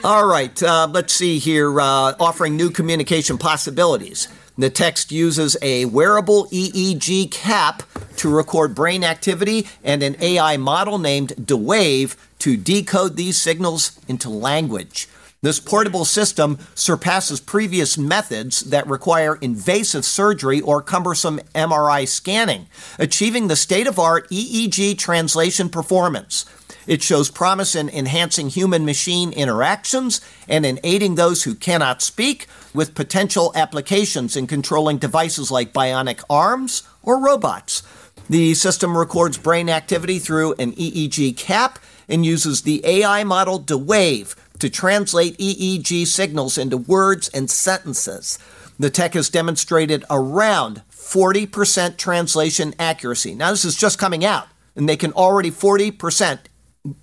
All 0.02 0.26
right, 0.26 0.60
uh, 0.62 0.88
let's 0.90 1.12
see 1.12 1.38
here. 1.38 1.80
Uh, 1.80 2.14
offering 2.18 2.56
new 2.56 2.70
communication 2.70 3.38
possibilities. 3.38 4.28
The 4.60 4.68
text 4.68 5.10
uses 5.10 5.56
a 5.62 5.86
wearable 5.86 6.44
EEG 6.48 7.30
cap 7.30 7.82
to 8.16 8.28
record 8.28 8.74
brain 8.74 9.02
activity 9.02 9.66
and 9.82 10.02
an 10.02 10.16
AI 10.20 10.58
model 10.58 10.98
named 10.98 11.30
DeWave 11.40 12.14
to 12.40 12.58
decode 12.58 13.16
these 13.16 13.38
signals 13.38 13.98
into 14.06 14.28
language. 14.28 15.08
This 15.40 15.60
portable 15.60 16.04
system 16.04 16.58
surpasses 16.74 17.40
previous 17.40 17.96
methods 17.96 18.60
that 18.64 18.86
require 18.86 19.36
invasive 19.36 20.04
surgery 20.04 20.60
or 20.60 20.82
cumbersome 20.82 21.40
MRI 21.54 22.06
scanning, 22.06 22.66
achieving 22.98 23.48
the 23.48 23.56
state 23.56 23.86
of 23.86 23.98
art 23.98 24.28
EEG 24.28 24.98
translation 24.98 25.70
performance. 25.70 26.44
It 26.86 27.02
shows 27.02 27.30
promise 27.30 27.74
in 27.74 27.88
enhancing 27.88 28.48
human 28.48 28.84
machine 28.84 29.32
interactions 29.32 30.20
and 30.48 30.64
in 30.64 30.80
aiding 30.82 31.14
those 31.14 31.44
who 31.44 31.54
cannot 31.54 32.02
speak 32.02 32.46
with 32.72 32.94
potential 32.94 33.52
applications 33.54 34.36
in 34.36 34.46
controlling 34.46 34.98
devices 34.98 35.50
like 35.50 35.72
bionic 35.72 36.22
arms 36.30 36.82
or 37.02 37.22
robots. 37.22 37.82
The 38.28 38.54
system 38.54 38.96
records 38.96 39.38
brain 39.38 39.68
activity 39.68 40.18
through 40.18 40.54
an 40.54 40.72
EEG 40.72 41.36
cap 41.36 41.78
and 42.08 42.24
uses 42.24 42.62
the 42.62 42.80
AI 42.84 43.24
model 43.24 43.60
DeWave 43.60 44.34
to 44.58 44.70
translate 44.70 45.38
EEG 45.38 46.06
signals 46.06 46.58
into 46.58 46.76
words 46.76 47.28
and 47.30 47.50
sentences. 47.50 48.38
The 48.78 48.90
tech 48.90 49.14
has 49.14 49.30
demonstrated 49.30 50.04
around 50.10 50.82
40% 50.92 51.96
translation 51.96 52.74
accuracy. 52.78 53.34
Now, 53.34 53.50
this 53.50 53.64
is 53.64 53.76
just 53.76 53.98
coming 53.98 54.24
out, 54.24 54.48
and 54.76 54.88
they 54.88 54.96
can 54.96 55.12
already 55.12 55.50
40% 55.50 56.38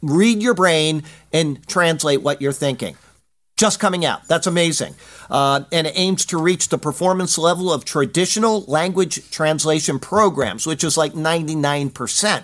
read 0.01 0.41
your 0.41 0.53
brain 0.53 1.03
and 1.31 1.65
translate 1.67 2.21
what 2.21 2.41
you're 2.41 2.51
thinking. 2.51 2.95
Just 3.57 3.79
coming 3.79 4.05
out. 4.05 4.27
That's 4.27 4.45
amazing. 4.45 4.93
Uh, 5.29 5.61
and 5.71 5.87
it 5.87 5.93
aims 5.95 6.25
to 6.27 6.37
reach 6.37 6.69
the 6.69 6.77
performance 6.77 7.37
level 7.37 7.73
of 7.73 7.85
traditional 7.85 8.61
language 8.65 9.31
translation 9.31 9.97
programs, 9.97 10.67
which 10.67 10.83
is 10.83 10.95
like 10.95 11.13
99%. 11.13 12.43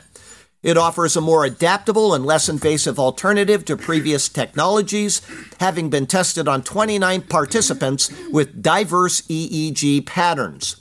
It 0.64 0.78
offers 0.78 1.16
a 1.16 1.22
more 1.22 1.44
adaptable 1.44 2.14
and 2.14 2.26
less 2.26 2.48
invasive 2.48 2.98
alternative 2.98 3.66
to 3.66 3.76
previous 3.76 4.30
technologies, 4.30 5.22
having 5.60 5.90
been 5.90 6.08
tested 6.08 6.48
on 6.48 6.64
29 6.64 7.24
participants 7.24 8.10
with 8.32 8.64
diverse 8.64 9.22
EEG 9.22 10.06
patterns. 10.06 10.78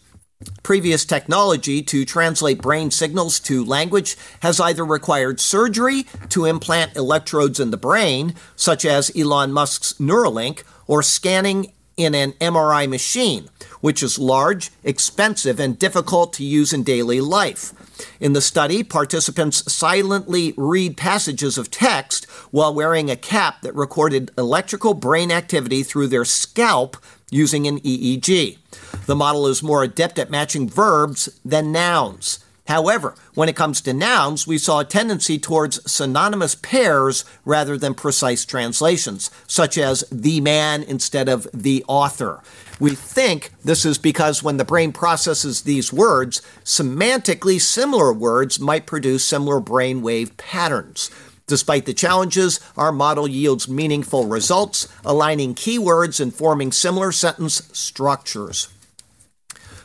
Previous 0.62 1.05
technology 1.05 1.83
to 1.83 2.05
translate 2.05 2.62
brain 2.62 2.90
signals 2.90 3.40
to 3.40 3.64
language 3.64 4.16
has 4.40 4.61
either 4.61 4.85
required 4.85 5.40
surgery 5.40 6.07
to 6.28 6.44
implant 6.44 6.96
electrodes 6.96 7.61
in 7.61 7.70
the 7.70 7.76
brain, 7.76 8.35
such 8.57 8.85
as 8.85 9.11
Elon 9.16 9.52
Musk's 9.52 9.94
Neuralink, 9.94 10.62
or 10.87 11.02
scanning 11.02 11.72
in 11.96 12.14
an 12.14 12.33
MRI 12.33 12.88
machine, 12.88 13.48
which 13.81 14.02
is 14.02 14.18
large, 14.18 14.70
expensive, 14.83 15.61
and 15.61 15.78
difficult 15.78 16.33
to 16.35 16.44
use 16.44 16.72
in 16.72 16.83
daily 16.83 17.20
life. 17.20 17.72
In 18.18 18.33
the 18.33 18.40
study, 18.40 18.83
participants 18.83 19.72
silently 19.72 20.55
read 20.57 20.96
passages 20.96 21.59
of 21.59 21.70
text 21.70 22.24
while 22.50 22.74
wearing 22.74 23.11
a 23.11 23.16
cap 23.16 23.62
that 23.62 23.74
recorded 23.74 24.31
electrical 24.38 24.94
brain 24.94 25.31
activity 25.31 25.83
through 25.83 26.09
their 26.09 26.24
scalp 26.24 26.96
using 27.31 27.66
an 27.66 27.81
EEG. 27.81 28.59
The 29.06 29.16
model 29.16 29.46
is 29.46 29.62
more 29.62 29.82
adept 29.82 30.18
at 30.18 30.30
matching 30.30 30.68
verbs 30.68 31.28
than 31.44 31.72
nouns. 31.72 32.38
However, 32.68 33.16
when 33.34 33.48
it 33.48 33.56
comes 33.56 33.80
to 33.80 33.92
nouns, 33.92 34.46
we 34.46 34.56
saw 34.56 34.80
a 34.80 34.84
tendency 34.84 35.38
towards 35.38 35.90
synonymous 35.90 36.54
pairs 36.54 37.24
rather 37.44 37.76
than 37.76 37.94
precise 37.94 38.44
translations, 38.44 39.30
such 39.48 39.76
as 39.76 40.04
the 40.12 40.40
man 40.40 40.84
instead 40.84 41.28
of 41.28 41.48
the 41.52 41.84
author. 41.88 42.40
We 42.78 42.94
think 42.94 43.50
this 43.64 43.84
is 43.84 43.98
because 43.98 44.42
when 44.42 44.56
the 44.56 44.64
brain 44.64 44.92
processes 44.92 45.62
these 45.62 45.92
words, 45.92 46.40
semantically 46.64 47.60
similar 47.60 48.12
words 48.12 48.60
might 48.60 48.86
produce 48.86 49.24
similar 49.24 49.60
brainwave 49.60 50.36
patterns. 50.36 51.10
Despite 51.48 51.86
the 51.86 51.94
challenges, 51.94 52.60
our 52.76 52.92
model 52.92 53.26
yields 53.26 53.68
meaningful 53.68 54.26
results, 54.26 54.86
aligning 55.04 55.56
keywords 55.56 56.20
and 56.20 56.32
forming 56.32 56.70
similar 56.70 57.10
sentence 57.10 57.68
structures. 57.72 58.68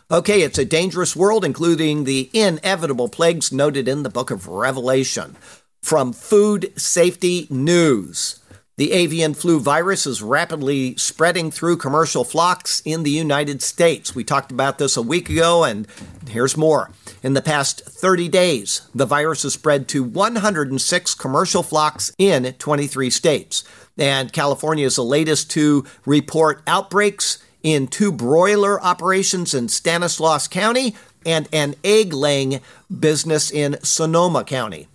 Okay, 0.10 0.42
it's 0.42 0.58
a 0.58 0.64
dangerous 0.64 1.18
world, 1.18 1.44
including 1.44 2.06
the 2.06 2.30
inevitable 2.32 3.10
plagues 3.10 3.52
noted 3.52 3.90
in 3.90 4.04
the 4.04 4.10
book 4.10 4.32
of 4.32 4.48
Revelation. 4.48 5.36
From 5.82 6.14
Food 6.14 6.72
Safety 6.80 7.46
News. 7.50 8.40
The 8.78 8.94
avian 8.94 9.34
flu 9.34 9.60
virus 9.60 10.08
is 10.08 10.22
rapidly 10.22 10.96
spreading 10.96 11.52
through 11.52 11.76
commercial 11.76 12.24
flocks 12.24 12.82
in 12.86 13.04
the 13.04 13.12
United 13.12 13.62
States. 13.62 14.16
We 14.16 14.24
talked 14.24 14.50
about 14.50 14.78
this 14.78 14.96
a 14.96 15.02
week 15.02 15.30
ago, 15.30 15.66
and 15.66 15.86
here's 16.30 16.56
more. 16.56 16.92
In 17.22 17.34
the 17.34 17.42
past 17.42 17.82
30 17.82 18.30
days, 18.30 18.88
the 18.96 19.06
virus 19.06 19.44
has 19.44 19.56
spread 19.56 19.90
to 19.90 20.06
106 20.06 21.16
commercial 21.16 21.64
flocks 21.64 22.14
in 22.18 22.54
23 22.54 23.10
states. 23.10 23.66
And 23.98 24.32
California 24.32 24.86
is 24.86 24.96
the 24.96 25.04
latest 25.04 25.52
to 25.52 25.84
report 26.06 26.62
outbreaks 26.66 27.40
in 27.64 27.88
two 27.88 28.12
broiler 28.12 28.82
operations 28.82 29.54
in 29.54 29.68
Stanislaus 29.68 30.48
County 30.48 30.96
and 31.26 31.50
an 31.52 31.76
egg 31.84 32.14
laying 32.14 32.62
business 33.00 33.52
in 33.52 33.78
Sonoma 33.84 34.44
County. 34.44 34.88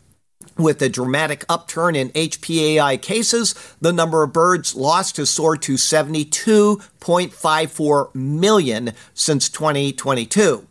With 0.59 0.83
a 0.83 0.88
dramatic 0.88 1.44
upturn 1.48 1.96
in 1.96 2.11
HPAI 2.11 3.01
cases, 3.01 3.55
the 3.81 3.92
number 3.92 4.22
of 4.22 4.33
birds 4.33 4.75
lost 4.75 5.16
has 5.16 5.31
soared 5.31 5.62
to 5.62 5.75
72.54 5.75 8.14
million 8.14 8.92
since 9.14 9.48
2022. 9.48 10.66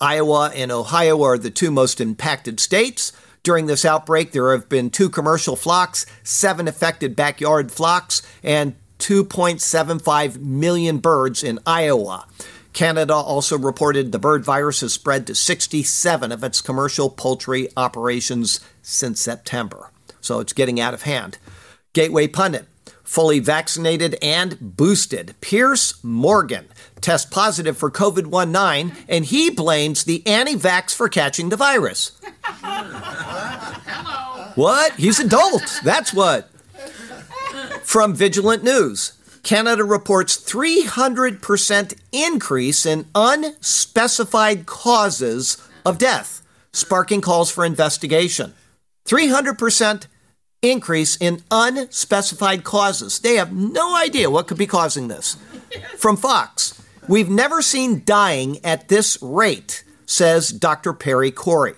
Iowa 0.00 0.50
and 0.54 0.72
Ohio 0.72 1.22
are 1.22 1.38
the 1.38 1.50
two 1.50 1.70
most 1.70 2.00
impacted 2.00 2.60
states. 2.60 3.12
During 3.42 3.66
this 3.66 3.84
outbreak, 3.84 4.32
there 4.32 4.52
have 4.52 4.68
been 4.68 4.90
two 4.90 5.08
commercial 5.08 5.54
flocks, 5.54 6.04
seven 6.22 6.66
affected 6.66 7.14
backyard 7.14 7.70
flocks, 7.70 8.22
and 8.42 8.74
2.75 9.06 10.40
million 10.40 10.98
birds 10.98 11.44
in 11.44 11.60
Iowa. 11.64 12.26
Canada 12.72 13.14
also 13.14 13.56
reported 13.56 14.10
the 14.10 14.18
bird 14.18 14.44
virus 14.44 14.80
has 14.80 14.94
spread 14.94 15.28
to 15.28 15.34
67 15.36 16.32
of 16.32 16.42
its 16.42 16.60
commercial 16.60 17.08
poultry 17.08 17.68
operations 17.76 18.58
since 18.82 19.20
September. 19.20 19.92
So 20.20 20.40
it's 20.40 20.52
getting 20.52 20.80
out 20.80 20.92
of 20.92 21.02
hand. 21.02 21.38
Gateway 21.92 22.26
Pundit, 22.26 22.66
fully 23.04 23.38
vaccinated 23.38 24.16
and 24.20 24.58
boosted. 24.60 25.36
Piers 25.40 26.02
Morgan 26.02 26.66
tests 27.00 27.30
positive 27.30 27.78
for 27.78 27.92
COVID 27.92 28.26
19, 28.50 29.04
and 29.08 29.24
he 29.24 29.50
blames 29.50 30.02
the 30.02 30.26
anti 30.26 30.56
vax 30.56 30.92
for 30.92 31.08
catching 31.08 31.50
the 31.50 31.56
virus. 31.56 32.10
what? 34.56 34.94
He's 34.94 35.20
adult. 35.20 35.80
That's 35.84 36.12
what. 36.12 36.50
From 37.96 38.14
Vigilant 38.14 38.62
News, 38.62 39.14
Canada 39.42 39.82
reports 39.82 40.36
300% 40.36 41.94
increase 42.12 42.84
in 42.84 43.06
unspecified 43.14 44.66
causes 44.66 45.56
of 45.82 45.96
death, 45.96 46.42
sparking 46.74 47.22
calls 47.22 47.50
for 47.50 47.64
investigation. 47.64 48.52
300% 49.06 50.08
increase 50.60 51.16
in 51.16 51.42
unspecified 51.50 52.64
causes. 52.64 53.18
They 53.18 53.36
have 53.36 53.54
no 53.54 53.96
idea 53.96 54.28
what 54.28 54.46
could 54.46 54.58
be 54.58 54.66
causing 54.66 55.08
this. 55.08 55.38
From 55.96 56.18
Fox, 56.18 56.78
we've 57.08 57.30
never 57.30 57.62
seen 57.62 58.02
dying 58.04 58.62
at 58.62 58.88
this 58.88 59.16
rate, 59.22 59.84
says 60.04 60.50
Dr. 60.50 60.92
Pierre 60.92 61.30
Kory. 61.30 61.76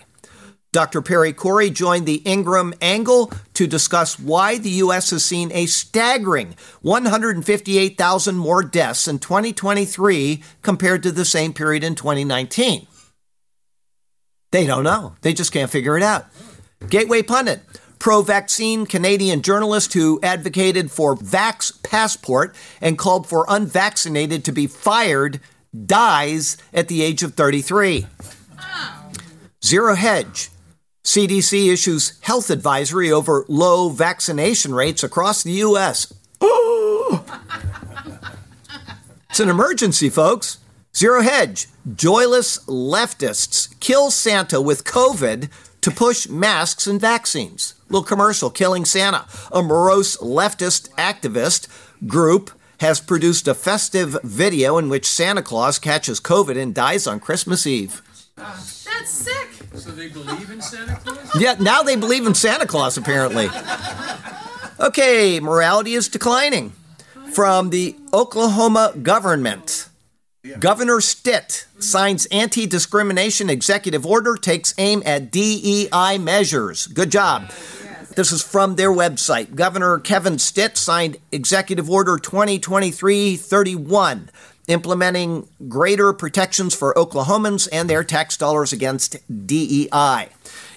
Dr. 0.71 1.01
Pierre 1.01 1.33
Kory 1.33 1.71
joined 1.71 2.05
the 2.05 2.23
Ingraham 2.27 2.75
Angle 2.83 3.33
to 3.55 3.67
discuss 3.67 4.19
why 4.19 4.59
the 4.59 4.71
U.S. 4.71 5.11
has 5.11 5.25
seen 5.25 5.51
a 5.53 5.65
staggering 5.65 6.57
158,000 6.83 8.37
more 8.37 8.63
deaths 8.63 9.09
in 9.09 9.19
2023 9.19 10.43
compared 10.61 11.03
to 11.03 11.13
the 11.13 11.25
same 11.25 11.55
period 11.55 11.83
in 11.83 11.95
2019. 11.95 12.87
They 14.51 14.67
don't 14.67 14.85
know. 14.85 15.15
They 15.23 15.33
just 15.33 15.53
can't 15.53 15.71
figure 15.71 15.97
it 15.97 16.03
out. 16.03 16.27
Gateway 16.89 17.23
Pundit, 17.23 17.61
pro 17.99 18.23
vaccine 18.23 18.85
Canadian 18.85 19.43
journalist 19.43 19.95
who 19.95 20.21
advocated 20.23 20.91
for 20.91 21.17
Vax 21.17 21.83
Passport 21.83 22.55
and 22.81 22.99
called 22.99 23.27
for 23.27 23.47
unvaccinated 23.49 24.45
to 24.45 24.53
be 24.53 24.67
fired, 24.67 25.41
dies 25.87 26.57
at 26.75 26.89
the 26.89 27.03
age 27.03 27.23
of 27.23 27.35
33. 27.35 28.07
Zero 29.65 29.95
Hedge, 29.95 30.51
CDC 31.09 31.73
issues 31.73 32.19
health 32.21 32.51
advisory 32.51 33.11
over 33.11 33.47
low 33.49 33.89
vaccination 33.89 34.75
rates 34.75 35.03
across 35.03 35.43
the 35.43 35.53
U.S. 35.53 36.13
it's 39.31 39.41
an 39.41 39.49
emergency, 39.49 40.11
folks. 40.11 40.59
Zero 40.95 41.23
Hedge, 41.23 41.67
joyless 41.95 42.59
leftists 42.67 43.75
kill 43.81 44.11
Santa 44.11 44.61
with 44.61 44.85
COVID 44.85 45.51
to 45.81 45.91
push 45.91 46.29
masks 46.29 46.87
and 46.87 47.01
vaccines. 47.01 47.73
Little 47.89 48.05
commercial, 48.05 48.51
Killing 48.51 48.85
Santa. 48.85 49.25
A 49.51 49.63
morose 49.63 50.19
leftist 50.19 50.91
activist 50.97 51.69
group 52.07 52.51
has 52.81 53.01
produced 53.01 53.49
a 53.49 53.55
festive 53.55 54.19
video 54.23 54.77
in 54.77 54.91
which 54.91 55.07
Santa 55.07 55.41
Claus 55.41 55.79
catches 55.79 56.21
COVID 56.21 56.61
and 56.61 56.75
dies 56.75 57.07
on 57.07 57.19
Christmas 57.19 57.67
Eve. 57.67 58.03
That's 58.37 59.09
sick. 59.09 59.58
So 59.75 59.91
they 59.91 60.09
believe 60.09 60.51
in 60.51 60.61
Santa 60.61 60.97
Claus? 60.97 61.41
Yeah, 61.41 61.57
now 61.61 61.83
they 61.83 61.97
believe 61.97 62.27
in 62.27 62.35
Santa 62.35 62.67
Claus, 62.67 62.97
apparently. 62.97 63.49
Okay, 64.81 65.41
morality 65.41 65.95
is 65.95 66.09
declining. 66.09 66.73
From 67.33 67.71
the 67.71 67.97
Oklahoma 68.13 68.95
government, 69.03 69.89
Governor 70.59 71.01
Stitt 71.01 71.67
signs 71.79 72.27
anti 72.27 72.67
discrimination 72.67 73.51
executive 73.51 74.07
order, 74.07 74.37
takes 74.37 74.75
aim 74.79 75.03
at 75.05 75.31
DEI 75.31 76.19
measures. 76.19 76.87
Good 76.87 77.11
job. 77.11 77.51
This 78.15 78.33
is 78.33 78.43
from 78.43 78.77
their 78.77 78.91
website. 78.91 79.55
Governor 79.55 79.99
Kevin 79.99 80.39
Stitt 80.39 80.77
signed 80.77 81.19
Executive 81.31 81.89
Order 81.89 82.19
2023 82.19 83.37
31 83.37 84.31
implementing 84.69 85.49
greater 85.67 86.13
protections 86.13 86.75
for 86.75 86.95
Oklahomans 86.95 87.69
and 87.73 87.91
their 87.91 88.05
tax 88.05 88.37
dollars 88.37 88.73
against 88.73 89.17
DEI. 89.47 90.29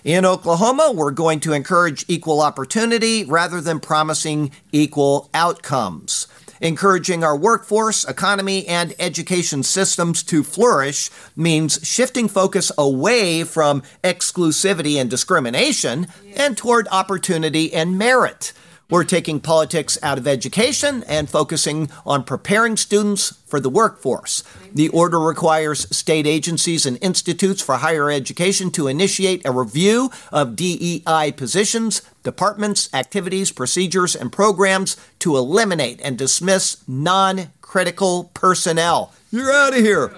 In 0.03 0.25
Oklahoma, 0.25 0.91
we're 0.95 1.11
going 1.11 1.39
to 1.41 1.53
encourage 1.53 2.05
equal 2.07 2.41
opportunity 2.41 3.23
rather 3.23 3.61
than 3.61 3.79
promising 3.79 4.51
equal 4.71 5.29
outcomes. 5.33 6.27
Encouraging 6.61 7.23
our 7.23 7.35
workforce, 7.35 8.03
economy, 8.05 8.67
and 8.67 8.93
education 8.99 9.63
systems 9.63 10.21
to 10.21 10.43
flourish 10.43 11.09
means 11.35 11.79
shifting 11.81 12.27
focus 12.27 12.71
away 12.77 13.43
from 13.43 13.81
exclusivity 14.03 15.01
and 15.01 15.09
discrimination 15.09 16.07
and 16.35 16.55
toward 16.55 16.87
opportunity 16.91 17.73
and 17.73 17.97
merit. 17.97 18.53
We're 18.91 19.05
taking 19.05 19.39
politics 19.39 19.97
out 20.03 20.17
of 20.17 20.27
education 20.27 21.05
and 21.07 21.29
focusing 21.29 21.89
on 22.05 22.25
preparing 22.25 22.75
students 22.75 23.37
for 23.47 23.61
the 23.61 23.69
workforce. 23.69 24.43
The 24.73 24.89
order 24.89 25.17
requires 25.17 25.87
state 25.95 26.27
agencies 26.27 26.85
and 26.85 26.97
institutes 27.01 27.61
for 27.61 27.77
higher 27.77 28.11
education 28.11 28.69
to 28.71 28.89
initiate 28.89 29.43
a 29.45 29.51
review 29.53 30.11
of 30.29 30.57
DEI 30.57 31.31
positions, 31.37 32.01
departments, 32.23 32.93
activities, 32.93 33.49
procedures, 33.49 34.13
and 34.13 34.29
programs 34.29 34.97
to 35.19 35.37
eliminate 35.37 36.01
and 36.03 36.17
dismiss 36.17 36.83
non 36.85 37.51
critical 37.61 38.29
personnel. 38.33 39.13
You're 39.31 39.53
out 39.53 39.71
of 39.71 39.79
here. 39.79 40.09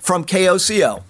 From 0.00 0.24
KOCO. 0.24 1.02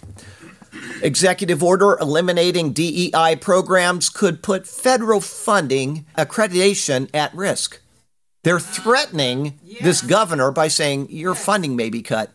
Executive 1.03 1.63
order 1.63 1.99
eliminating 1.99 2.73
DEI 2.73 3.37
programs 3.41 4.09
could 4.09 4.43
put 4.43 4.67
federal 4.67 5.21
funding 5.21 6.07
accreditation 6.17 7.09
at 7.15 7.35
risk. 7.35 7.81
They're 8.43 8.61
threatening 8.61 9.59
this 9.83 10.01
governor 10.03 10.51
by 10.53 10.69
saying 10.69 11.09
your 11.11 11.35
funding 11.35 11.77
may 11.77 11.91
be 11.91 12.03
cut. 12.03 12.31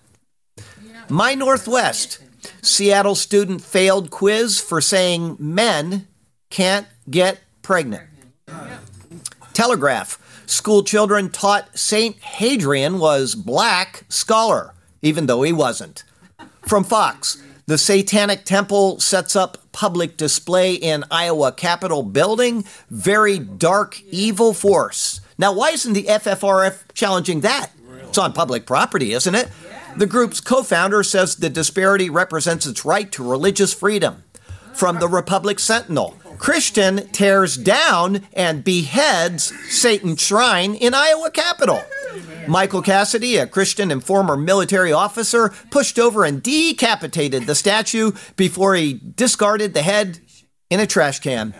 My 1.10 1.34
Northwest. 1.36 2.20
Seattle 2.62 3.16
student 3.16 3.62
failed 3.62 4.10
quiz 4.10 4.60
for 4.60 4.82
saying 4.82 5.38
men 5.40 6.08
can't 6.50 6.88
get 7.10 7.40
pregnant. 7.62 8.04
Telegraph. 9.54 10.18
School 10.46 10.84
children 10.84 11.30
taught 11.30 11.78
St. 11.78 12.18
Hadrian 12.20 13.00
was 13.00 13.36
black 13.36 14.04
scholar, 14.10 14.74
even 15.02 15.28
though 15.28 15.44
he 15.44 15.54
wasn't. 15.54 16.04
From 16.64 16.84
Fox. 16.84 17.42
The 17.72 17.78
Satanic 17.78 18.44
Temple 18.44 19.00
sets 19.00 19.34
up 19.34 19.58
public 19.72 20.18
display 20.18 20.74
in 20.74 21.06
Iowa 21.10 21.54
Capitol 21.54 22.04
building. 22.04 22.66
Very 22.90 23.40
dark, 23.40 24.02
evil 24.12 24.54
force. 24.54 25.22
Now, 25.38 25.54
why 25.54 25.70
isn't 25.70 25.94
the 25.94 26.04
FFRF 26.04 26.94
challenging 26.94 27.40
that? 27.40 27.72
It's 28.02 28.18
on 28.18 28.34
public 28.34 28.66
property, 28.66 29.14
isn't 29.14 29.34
it? 29.34 29.48
The 29.96 30.06
group's 30.06 30.42
co 30.42 30.64
founder 30.64 31.02
says 31.02 31.38
the 31.38 31.50
disparity 31.50 32.10
represents 32.10 32.66
its 32.66 32.84
right 32.84 33.10
to 33.14 33.24
religious 33.24 33.74
freedom. 33.74 34.26
From 34.74 35.00
the 35.00 35.08
Republic 35.08 35.58
Sentinel, 35.58 36.18
Christian 36.40 37.08
tears 37.14 37.56
down 37.56 38.28
and 38.34 38.66
beheads 38.66 39.54
Satan 39.70 40.18
shrine 40.18 40.76
in 40.76 40.94
Iowa 40.94 41.32
Capitol. 41.32 41.82
Michael 42.48 42.82
Cassidy, 42.82 43.38
a 43.38 43.48
Christian 43.48 43.92
and 43.92 44.04
former 44.04 44.36
military 44.36 44.92
officer, 44.92 45.50
pushed 45.70 46.00
over 46.00 46.26
and 46.26 46.42
decapitated 46.42 47.46
the 47.46 47.56
statue 47.56 48.12
before 48.36 48.76
he 48.76 49.00
discarded 49.16 49.74
the 49.74 49.82
head 49.82 50.20
in 50.70 50.80
a 50.80 50.88
trash 50.88 51.20
can. 51.20 51.54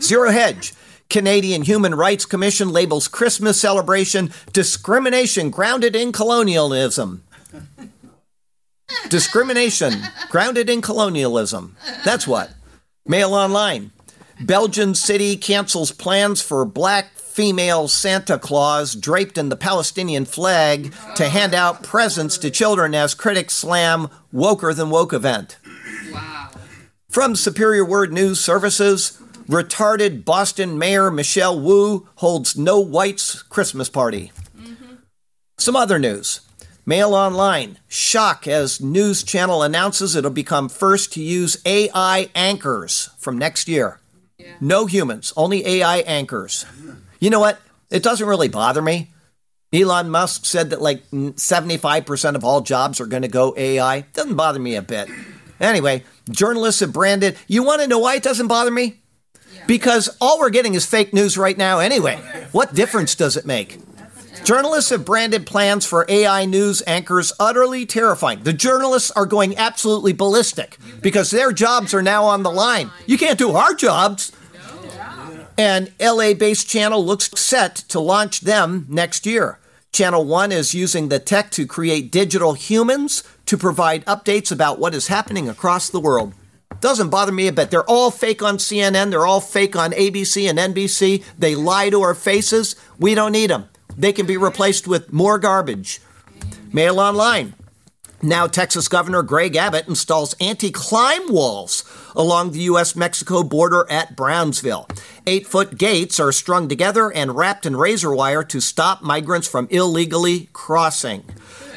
Zero 0.00 0.30
Hedge. 0.30 0.74
Canadian 1.08 1.62
Human 1.62 1.94
Rights 1.94 2.24
Commission 2.24 2.70
labels 2.70 3.06
Christmas 3.06 3.60
celebration 3.60 4.32
discrimination 4.52 5.50
grounded 5.50 5.94
in 5.94 6.10
colonialism. 6.10 7.24
discrimination 9.08 9.92
grounded 10.30 10.70
in 10.70 10.80
colonialism. 10.80 11.76
That's 12.04 12.26
what. 12.26 12.52
Mail 13.06 13.34
Online. 13.34 13.90
Belgian 14.40 14.94
city 14.94 15.36
cancels 15.36 15.92
plans 15.92 16.40
for 16.40 16.64
black 16.64 17.12
female 17.32 17.88
Santa 17.88 18.38
Claus 18.38 18.94
draped 18.94 19.38
in 19.38 19.48
the 19.48 19.56
Palestinian 19.56 20.24
flag 20.26 20.92
to 21.16 21.28
hand 21.28 21.54
out 21.54 21.82
presents 21.82 22.36
to 22.38 22.50
children 22.50 22.94
as 22.94 23.14
critics 23.14 23.54
slam 23.54 24.08
woker 24.32 24.74
than 24.74 24.90
woke 24.90 25.12
event. 25.12 25.56
Wow. 26.12 26.50
From 27.08 27.34
Superior 27.34 27.84
Word 27.84 28.12
News 28.12 28.40
Services, 28.40 29.18
retarded 29.48 30.24
Boston 30.24 30.78
Mayor 30.78 31.10
Michelle 31.10 31.58
Wu 31.58 32.06
holds 32.16 32.56
no 32.56 32.78
whites 32.78 33.42
Christmas 33.42 33.88
party. 33.88 34.30
Some 35.58 35.76
other 35.76 35.98
news. 35.98 36.40
Mail 36.84 37.14
Online. 37.14 37.78
Shock 37.88 38.48
as 38.48 38.80
news 38.80 39.22
channel 39.22 39.62
announces 39.62 40.16
it'll 40.16 40.30
become 40.30 40.68
first 40.68 41.12
to 41.12 41.22
use 41.22 41.62
AI 41.64 42.28
anchors 42.34 43.10
from 43.18 43.38
next 43.38 43.68
year. 43.68 44.00
No 44.60 44.86
humans, 44.86 45.32
only 45.36 45.66
AI 45.66 45.98
anchors. 45.98 46.66
You 47.22 47.30
know 47.30 47.38
what? 47.38 47.60
It 47.88 48.02
doesn't 48.02 48.26
really 48.26 48.48
bother 48.48 48.82
me. 48.82 49.12
Elon 49.72 50.10
Musk 50.10 50.44
said 50.44 50.70
that 50.70 50.82
like 50.82 51.08
75% 51.12 52.34
of 52.34 52.42
all 52.42 52.62
jobs 52.62 53.00
are 53.00 53.06
going 53.06 53.22
to 53.22 53.28
go 53.28 53.54
AI. 53.56 54.00
Doesn't 54.12 54.34
bother 54.34 54.58
me 54.58 54.74
a 54.74 54.82
bit. 54.82 55.08
Anyway, 55.60 56.02
journalists 56.28 56.80
have 56.80 56.92
branded. 56.92 57.38
You 57.46 57.62
want 57.62 57.80
to 57.80 57.86
know 57.86 58.00
why 58.00 58.16
it 58.16 58.24
doesn't 58.24 58.48
bother 58.48 58.72
me? 58.72 59.02
Because 59.68 60.16
all 60.20 60.40
we're 60.40 60.50
getting 60.50 60.74
is 60.74 60.84
fake 60.84 61.14
news 61.14 61.38
right 61.38 61.56
now 61.56 61.78
anyway. 61.78 62.16
What 62.50 62.74
difference 62.74 63.14
does 63.14 63.36
it 63.36 63.46
make? 63.46 63.78
Journalists 64.42 64.90
have 64.90 65.04
branded 65.04 65.46
plans 65.46 65.86
for 65.86 66.04
AI 66.08 66.44
news 66.44 66.82
anchors 66.88 67.32
utterly 67.38 67.86
terrifying. 67.86 68.42
The 68.42 68.52
journalists 68.52 69.12
are 69.12 69.26
going 69.26 69.56
absolutely 69.56 70.12
ballistic 70.12 70.76
because 71.00 71.30
their 71.30 71.52
jobs 71.52 71.94
are 71.94 72.02
now 72.02 72.24
on 72.24 72.42
the 72.42 72.50
line. 72.50 72.90
You 73.06 73.16
can't 73.16 73.38
do 73.38 73.52
our 73.52 73.74
jobs. 73.74 74.32
And 75.58 75.92
LA 76.00 76.34
based 76.34 76.68
channel 76.68 77.04
looks 77.04 77.30
set 77.38 77.76
to 77.88 78.00
launch 78.00 78.40
them 78.40 78.86
next 78.88 79.26
year. 79.26 79.58
Channel 79.92 80.24
1 80.24 80.52
is 80.52 80.74
using 80.74 81.08
the 81.08 81.18
tech 81.18 81.50
to 81.50 81.66
create 81.66 82.10
digital 82.10 82.54
humans 82.54 83.22
to 83.44 83.58
provide 83.58 84.06
updates 84.06 84.50
about 84.50 84.78
what 84.78 84.94
is 84.94 85.08
happening 85.08 85.48
across 85.48 85.90
the 85.90 86.00
world. 86.00 86.32
Doesn't 86.80 87.10
bother 87.10 87.32
me 87.32 87.46
a 87.46 87.52
bit. 87.52 87.70
They're 87.70 87.88
all 87.88 88.10
fake 88.10 88.42
on 88.42 88.56
CNN, 88.56 89.10
they're 89.10 89.26
all 89.26 89.40
fake 89.40 89.76
on 89.76 89.92
ABC 89.92 90.48
and 90.48 90.58
NBC. 90.58 91.22
They 91.38 91.54
lie 91.54 91.90
to 91.90 92.00
our 92.00 92.14
faces. 92.14 92.74
We 92.98 93.14
don't 93.14 93.32
need 93.32 93.50
them. 93.50 93.68
They 93.96 94.12
can 94.12 94.26
be 94.26 94.38
replaced 94.38 94.88
with 94.88 95.12
more 95.12 95.38
garbage. 95.38 96.00
Mail 96.72 96.98
Online. 96.98 97.54
Now, 98.24 98.46
Texas 98.46 98.86
Governor 98.86 99.24
Greg 99.24 99.56
Abbott 99.56 99.88
installs 99.88 100.36
anti 100.40 100.70
climb 100.70 101.32
walls 101.32 101.84
along 102.14 102.52
the 102.52 102.60
U.S. 102.60 102.94
Mexico 102.94 103.42
border 103.42 103.84
at 103.90 104.14
Brownsville. 104.14 104.86
Eight 105.26 105.44
foot 105.44 105.76
gates 105.76 106.20
are 106.20 106.30
strung 106.30 106.68
together 106.68 107.10
and 107.10 107.34
wrapped 107.34 107.66
in 107.66 107.74
razor 107.74 108.14
wire 108.14 108.44
to 108.44 108.60
stop 108.60 109.02
migrants 109.02 109.48
from 109.48 109.66
illegally 109.70 110.48
crossing. 110.52 111.24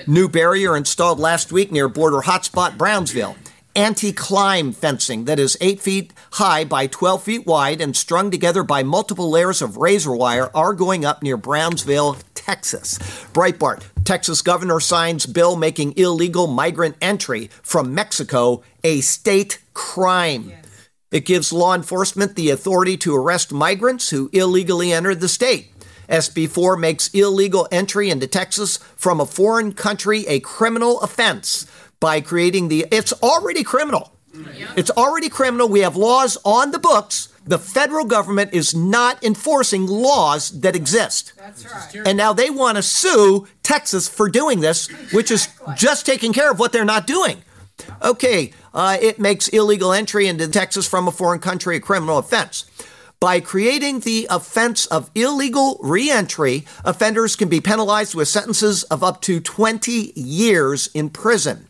New 0.05 0.29
barrier 0.29 0.77
installed 0.77 1.19
last 1.19 1.51
week 1.51 1.71
near 1.71 1.89
border 1.89 2.19
hotspot 2.19 2.77
Brownsville. 2.77 3.35
Anti 3.75 4.13
climb 4.13 4.71
fencing 4.71 5.25
that 5.25 5.39
is 5.39 5.57
8 5.59 5.81
feet 5.81 6.13
high 6.33 6.63
by 6.63 6.85
12 6.85 7.23
feet 7.23 7.45
wide 7.47 7.81
and 7.81 7.97
strung 7.97 8.29
together 8.29 8.61
by 8.63 8.83
multiple 8.83 9.31
layers 9.31 9.63
of 9.63 9.77
razor 9.77 10.15
wire 10.15 10.51
are 10.53 10.73
going 10.75 11.03
up 11.03 11.23
near 11.23 11.37
Brownsville, 11.37 12.17
Texas. 12.45 12.99
Breitbart, 13.33 13.81
Texas 14.03 14.43
governor 14.43 14.79
signs 14.79 15.25
bill 15.25 15.55
making 15.55 15.97
illegal 15.97 16.45
migrant 16.45 16.95
entry 17.01 17.49
from 17.63 17.95
Mexico 17.95 18.61
a 18.83 19.01
state 19.01 19.63
crime. 19.73 20.51
It 21.11 21.25
gives 21.25 21.51
law 21.51 21.73
enforcement 21.73 22.35
the 22.35 22.51
authority 22.51 22.97
to 22.97 23.15
arrest 23.15 23.51
migrants 23.51 24.11
who 24.11 24.29
illegally 24.31 24.93
enter 24.93 25.15
the 25.15 25.27
state. 25.27 25.71
SB 26.07 26.47
4 26.47 26.77
makes 26.77 27.07
illegal 27.15 27.67
entry 27.71 28.11
into 28.11 28.27
Texas 28.27 28.77
from 28.95 29.19
a 29.19 29.25
foreign 29.25 29.73
country 29.73 30.27
a 30.27 30.39
criminal 30.39 31.01
offense 31.01 31.65
by 31.99 32.21
creating 32.21 32.67
the. 32.67 32.85
It's 32.91 33.11
already 33.23 33.63
criminal. 33.63 34.11
It's 34.77 34.91
already 34.91 35.29
criminal. 35.29 35.67
We 35.67 35.79
have 35.79 35.95
laws 35.95 36.37
on 36.45 36.69
the 36.69 36.77
books. 36.77 37.29
The 37.47 37.59
federal 37.59 38.05
government 38.05 38.53
is 38.53 38.73
not 38.73 39.23
enforcing 39.23 39.85
laws 39.85 40.49
that 40.61 40.75
exist. 40.75 41.33
That's 41.37 41.65
right. 41.65 42.07
And 42.07 42.17
now 42.17 42.33
they 42.33 42.49
want 42.49 42.77
to 42.77 42.81
sue 42.81 43.47
Texas 43.61 44.07
for 44.07 44.29
doing 44.29 44.61
this, 44.61 44.87
which 45.11 45.29
is 45.29 45.47
just 45.75 46.05
taking 46.05 46.33
care 46.33 46.51
of 46.51 46.57
what 46.57 46.71
they're 46.71 46.83
not 46.85 47.05
doing. 47.05 47.43
Okay, 48.01 48.51
uh, 48.73 48.97
it 48.99 49.19
makes 49.19 49.47
illegal 49.49 49.93
entry 49.93 50.27
into 50.27 50.47
Texas 50.47 50.87
from 50.87 51.07
a 51.07 51.11
foreign 51.11 51.39
country 51.39 51.75
a 51.75 51.79
criminal 51.79 52.17
offense. 52.17 52.65
By 53.19 53.39
creating 53.39 54.01
the 54.01 54.27
offense 54.29 54.85
of 54.87 55.09
illegal 55.15 55.79
reentry, 55.81 56.65
offenders 56.83 57.35
can 57.35 57.47
be 57.47 57.61
penalized 57.61 58.15
with 58.15 58.27
sentences 58.27 58.83
of 58.85 59.03
up 59.03 59.21
to 59.21 59.39
20 59.39 60.13
years 60.15 60.89
in 60.93 61.09
prison. 61.09 61.67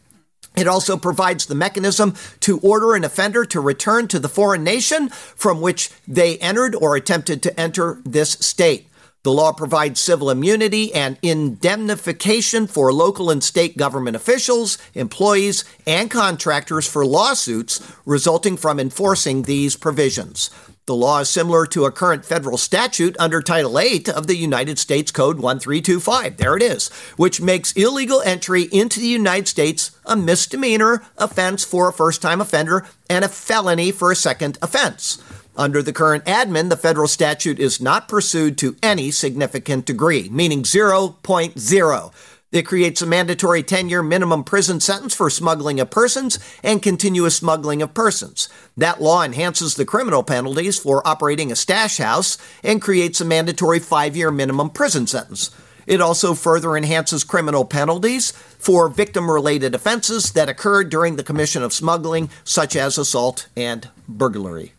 It 0.56 0.68
also 0.68 0.98
provides 0.98 1.46
the 1.46 1.56
mechanism 1.56 2.16
to 2.42 2.60
order 2.60 2.96
an 2.96 3.04
offender 3.04 3.46
to 3.46 3.60
return 3.60 4.08
to 4.10 4.20
the 4.20 4.30
foreign 4.30 4.64
nation 4.64 5.10
from 5.10 5.62
which 5.62 5.92
they 6.08 6.38
entered 6.38 6.76
or 6.76 6.96
attempted 6.96 7.44
to 7.44 7.60
enter 7.60 8.00
this 8.06 8.32
state. 8.32 8.88
The 9.26 9.34
law 9.34 9.54
provides 9.54 10.00
civil 10.00 10.30
immunity 10.30 10.94
and 10.94 11.18
indemnification 11.24 12.68
for 12.68 12.94
local 12.94 13.32
and 13.32 13.44
state 13.44 13.76
government 13.76 14.16
officials, 14.16 14.78
employees, 14.94 15.66
and 15.88 16.12
contractors 16.12 16.88
for 16.88 17.04
lawsuits 17.04 17.82
resulting 18.06 18.56
from 18.56 18.80
enforcing 18.80 19.42
these 19.42 19.78
provisions. 19.78 20.52
The 20.86 20.94
law 20.94 21.22
is 21.22 21.30
similar 21.30 21.66
to 21.66 21.86
a 21.86 21.92
current 21.92 22.24
federal 22.24 22.60
statute 22.60 23.16
under 23.18 23.42
Title 23.42 23.80
8 23.80 24.10
of 24.10 24.28
the 24.28 24.38
United 24.38 24.78
States 24.78 25.10
Code 25.10 25.40
1325. 25.40 26.38
There 26.38 26.56
it 26.56 26.62
is, 26.62 26.90
which 27.18 27.42
makes 27.42 27.72
illegal 27.72 28.22
entry 28.22 28.70
into 28.72 29.00
the 29.00 29.08
United 29.08 29.48
States 29.48 29.98
a 30.06 30.16
misdemeanor 30.16 31.04
offense 31.18 31.64
for 31.64 31.90
a 31.90 31.94
first 31.94 32.22
time 32.22 32.42
offender 32.42 32.86
and 33.10 33.26
a 33.26 33.30
felony 33.30 33.90
for 33.90 34.12
a 34.12 34.16
second 34.16 34.60
offense. 34.62 35.18
Under 35.58 35.82
the 35.82 35.94
current 35.94 36.26
admin, 36.26 36.70
the 36.70 36.78
federal 36.78 37.08
statute 37.08 37.60
is 37.60 37.80
not 37.80 38.10
pursued 38.10 38.58
to 38.58 38.76
any 38.84 39.10
significant 39.10 39.86
degree, 39.86 40.28
meaning 40.30 40.64
0.0. 40.64 42.14
It 42.52 42.66
creates 42.66 43.02
a 43.02 43.06
mandatory 43.06 43.64
10 43.64 43.90
year 43.90 44.04
minimum 44.04 44.44
prison 44.44 44.80
sentence 44.80 45.14
for 45.14 45.30
smuggling 45.30 45.80
of 45.80 45.90
persons 45.90 46.40
and 46.64 46.82
continuous 46.82 47.36
smuggling 47.36 47.82
of 47.82 47.94
persons. 47.94 48.48
That 48.78 49.02
law 49.02 49.24
enhances 49.24 49.76
the 49.76 49.86
criminal 49.86 50.24
penalties 50.24 50.78
for 50.78 51.06
operating 51.06 51.52
a 51.52 51.56
stash 51.56 51.98
house 51.98 52.38
and 52.64 52.82
creates 52.82 53.20
a 53.20 53.26
mandatory 53.26 53.80
five 53.80 54.16
year 54.16 54.32
minimum 54.32 54.70
prison 54.70 55.08
sentence. 55.08 55.52
It 55.88 56.02
also 56.02 56.34
further 56.34 56.78
enhances 56.78 57.24
criminal 57.24 57.66
penalties 57.66 58.32
for 58.32 58.90
victim 58.90 59.30
related 59.30 59.76
offenses 59.76 60.32
that 60.32 60.50
occurred 60.50 60.90
during 60.90 61.16
the 61.16 61.24
commission 61.24 61.62
of 61.62 61.74
smuggling, 61.74 62.30
such 62.44 62.76
as 62.76 62.98
assault 62.98 63.48
and 63.56 63.90
burglary. 64.08 64.75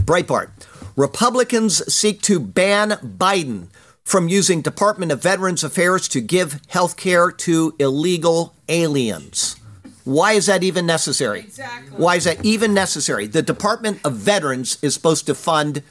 Breitbart 0.00 0.50
Republicans 0.96 1.92
seek 1.92 2.22
to 2.22 2.38
ban 2.38 2.90
Biden 2.90 3.68
from 4.04 4.28
using 4.28 4.62
Department 4.62 5.10
of 5.10 5.22
Veterans 5.22 5.64
Affairs 5.64 6.08
to 6.08 6.20
give 6.20 6.60
health 6.68 6.96
care 6.96 7.30
to 7.30 7.74
illegal 7.78 8.54
aliens. 8.68 9.56
Why 10.04 10.32
is 10.32 10.46
that 10.46 10.62
even 10.62 10.84
necessary? 10.86 11.40
Exactly. 11.40 11.96
Why 11.96 12.16
is 12.16 12.24
that 12.24 12.44
even 12.44 12.74
necessary? 12.74 13.26
The 13.26 13.42
Department 13.42 14.00
of 14.04 14.14
Veterans 14.14 14.78
is 14.82 14.94
supposed 14.94 15.26
to 15.26 15.34
fund 15.34 15.82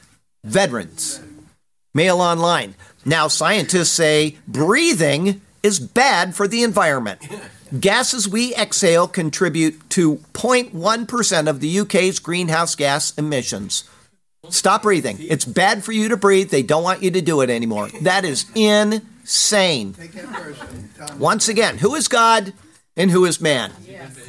veterans. 0.44 1.20
Mail 1.92 2.20
online. 2.20 2.76
Now, 3.04 3.28
scientists 3.28 3.90
say 3.90 4.36
breathing 4.46 5.40
is 5.62 5.80
bad 5.80 6.34
for 6.34 6.46
the 6.46 6.62
environment. 6.62 7.20
Gases 7.78 8.28
we 8.28 8.54
exhale 8.54 9.08
contribute 9.08 9.90
to 9.90 10.16
0.1% 10.32 11.48
of 11.48 11.60
the 11.60 11.80
UK's 11.80 12.20
greenhouse 12.20 12.76
gas 12.76 13.12
emissions. 13.18 13.84
Stop 14.50 14.82
breathing. 14.82 15.16
It's 15.20 15.44
bad 15.44 15.84
for 15.84 15.92
you 15.92 16.08
to 16.08 16.16
breathe. 16.16 16.50
They 16.50 16.62
don't 16.62 16.82
want 16.82 17.02
you 17.02 17.10
to 17.10 17.20
do 17.20 17.40
it 17.40 17.50
anymore. 17.50 17.88
That 18.02 18.24
is 18.24 18.46
insane. 18.54 19.94
Once 21.18 21.48
again, 21.48 21.78
who 21.78 21.94
is 21.94 22.08
God 22.08 22.52
and 22.96 23.10
who 23.10 23.24
is 23.24 23.40
man? 23.40 23.72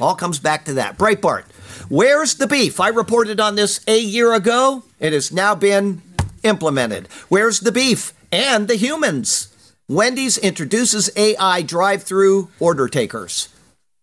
All 0.00 0.14
comes 0.14 0.38
back 0.38 0.64
to 0.66 0.74
that. 0.74 0.98
Breitbart. 0.98 1.44
Where's 1.88 2.34
the 2.34 2.46
beef? 2.46 2.80
I 2.80 2.88
reported 2.88 3.40
on 3.40 3.54
this 3.54 3.80
a 3.86 3.98
year 3.98 4.34
ago. 4.34 4.84
It 4.98 5.12
has 5.12 5.32
now 5.32 5.54
been 5.54 6.02
implemented. 6.42 7.08
Where's 7.28 7.60
the 7.60 7.72
beef 7.72 8.12
and 8.32 8.68
the 8.68 8.76
humans? 8.76 9.52
Wendy's 9.88 10.36
introduces 10.38 11.10
AI 11.16 11.62
drive 11.62 12.02
through 12.02 12.50
order 12.58 12.88
takers. 12.88 13.48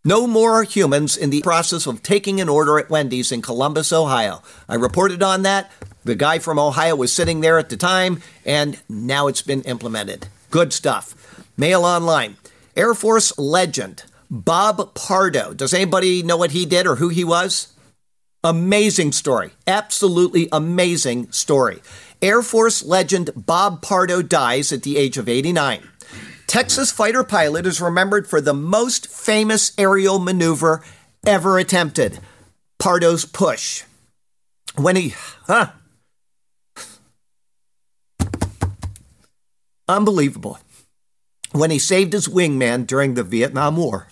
No 0.05 0.27
more 0.27 0.63
humans 0.63 1.15
in 1.15 1.29
the 1.29 1.41
process 1.43 1.87
of 1.87 2.03
taking 2.03 2.41
an 2.41 2.49
order 2.49 2.77
at 2.77 2.89
Wendy's 2.89 3.31
in 3.31 3.41
Columbus, 3.41 3.93
Ohio. 3.93 4.43
I 4.67 4.75
reported 4.75 5.23
on 5.23 5.43
that. 5.43 5.71
The 6.03 6.13
guy 6.13 6.39
from 6.39 6.59
Ohio 6.59 6.93
was 6.97 7.13
sitting 7.13 7.39
there 7.39 7.57
at 7.57 7.69
the 7.69 7.77
time, 7.77 8.21
and 8.45 8.77
now 8.89 9.27
it's 9.27 9.41
been 9.41 9.61
implemented. 9.61 10.27
Good 10.51 10.73
stuff. 10.73 11.47
Mail 11.55 11.85
online. 11.85 12.35
Air 12.75 12.93
Force 12.93 13.37
legend 13.37 14.03
Bob 14.29 14.93
Pardo. 14.93 15.53
Does 15.53 15.73
anybody 15.73 16.21
know 16.21 16.35
what 16.35 16.51
he 16.51 16.65
did 16.65 16.85
or 16.85 16.97
who 16.97 17.07
he 17.07 17.23
was? 17.23 17.71
Amazing 18.43 19.13
story. 19.13 19.51
Absolutely 19.65 20.49
amazing 20.51 21.31
story. 21.31 21.81
Air 22.21 22.41
Force 22.41 22.83
legend 22.83 23.29
Bob 23.37 23.81
Pardo 23.81 24.21
dies 24.21 24.73
at 24.73 24.83
the 24.83 24.97
age 24.97 25.17
of 25.17 25.29
89. 25.29 25.87
Texas 26.47 26.91
fighter 26.91 27.23
pilot 27.23 27.65
is 27.65 27.81
remembered 27.81 28.27
for 28.27 28.39
the 28.41 28.53
most 28.53 29.07
famous 29.07 29.71
aerial 29.77 30.19
maneuver 30.19 30.83
ever 31.25 31.57
attempted 31.57 32.19
Pardo's 32.79 33.25
push. 33.25 33.83
When 34.75 34.95
he, 34.95 35.13
huh? 35.47 35.71
Unbelievable. 39.87 40.59
When 41.51 41.71
he 41.71 41.79
saved 41.79 42.13
his 42.13 42.27
wingman 42.27 42.87
during 42.87 43.13
the 43.13 43.23
Vietnam 43.23 43.77
War. 43.77 44.07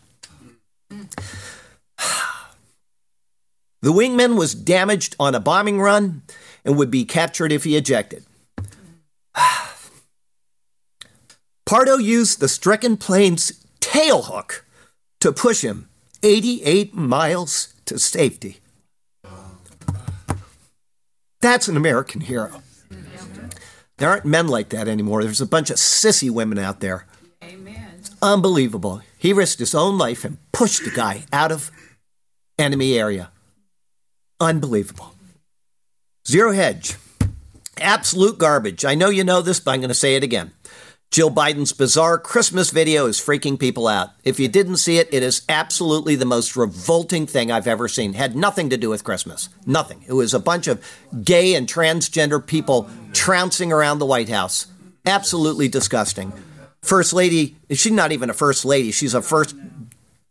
The 3.82 3.92
wingman 3.92 4.38
was 4.38 4.54
damaged 4.54 5.16
on 5.20 5.34
a 5.34 5.40
bombing 5.40 5.82
run 5.82 6.22
and 6.64 6.78
would 6.78 6.92
be 6.92 7.04
captured 7.04 7.52
if 7.52 7.64
he 7.64 7.76
ejected. 7.76 8.24
Pardo 11.72 11.96
used 11.96 12.42
the 12.42 12.50
stricken 12.50 12.98
plane's 12.98 13.66
tailhook 13.80 14.64
to 15.22 15.32
push 15.32 15.62
him 15.62 15.88
88 16.22 16.94
miles 16.94 17.74
to 17.86 17.98
safety. 17.98 18.60
That's 21.40 21.70
an 21.70 21.78
American 21.78 22.20
hero. 22.20 22.62
There 23.96 24.10
aren't 24.10 24.26
men 24.26 24.50
like 24.50 24.68
that 24.72 24.90
anymore. 24.90 25.24
There's 25.24 25.40
a 25.40 25.46
bunch 25.46 25.70
of 25.70 25.78
sissy 25.78 26.30
women 26.30 26.58
out 26.58 26.82
there. 26.82 27.06
Amen. 27.42 28.02
Unbelievable. 28.22 29.02
He 29.18 29.32
risked 29.32 29.60
his 29.60 29.74
own 29.74 29.98
life 29.98 30.26
and 30.26 30.40
pushed 30.52 30.84
the 30.84 30.92
guy 30.92 31.24
out 31.32 31.54
of 31.54 31.72
enemy 32.60 33.00
area. 33.00 33.32
Unbelievable. 34.42 35.16
Zero 36.28 36.52
hedge. 36.52 36.98
Absolute 37.80 38.38
garbage. 38.38 38.84
I 38.84 38.94
know 38.94 39.08
you 39.08 39.24
know 39.24 39.42
this, 39.42 39.62
but 39.62 39.72
I'm 39.72 39.80
going 39.80 39.88
to 39.88 39.94
say 39.94 40.16
it 40.16 40.24
again. 40.24 40.52
Jill 41.12 41.30
Biden's 41.30 41.74
bizarre 41.74 42.18
Christmas 42.18 42.70
video 42.70 43.06
is 43.06 43.20
freaking 43.20 43.60
people 43.60 43.86
out. 43.86 44.12
If 44.24 44.40
you 44.40 44.48
didn't 44.48 44.78
see 44.78 44.98
it, 44.98 45.14
it 45.14 45.22
is 45.22 45.42
absolutely 45.50 46.16
the 46.16 46.24
most 46.24 46.56
revolting 46.56 47.28
thing 47.28 47.52
I've 47.52 47.68
ever 47.68 47.90
seen. 47.90 48.14
Had 48.14 48.34
nothing 48.34 48.70
to 48.70 48.78
do 48.78 48.90
with 48.90 49.04
Christmas. 49.04 49.50
Nothing. 49.66 50.06
It 50.08 50.14
was 50.14 50.34
a 50.34 50.40
bunch 50.40 50.68
of 50.68 50.82
gay 51.22 51.54
and 51.54 51.68
transgender 51.68 52.46
people 52.46 52.90
trouncing 53.12 53.74
around 53.74 54.00
the 54.00 54.06
White 54.06 54.30
House. 54.30 54.68
Absolutely 55.06 55.68
disgusting. 55.68 56.32
First 56.82 57.12
Lady, 57.12 57.58
she's 57.70 57.92
not 57.92 58.14
even 58.14 58.30
a 58.30 58.34
First 58.34 58.64
Lady, 58.64 58.94
she's 58.94 59.14
a 59.14 59.22
first 59.22 59.54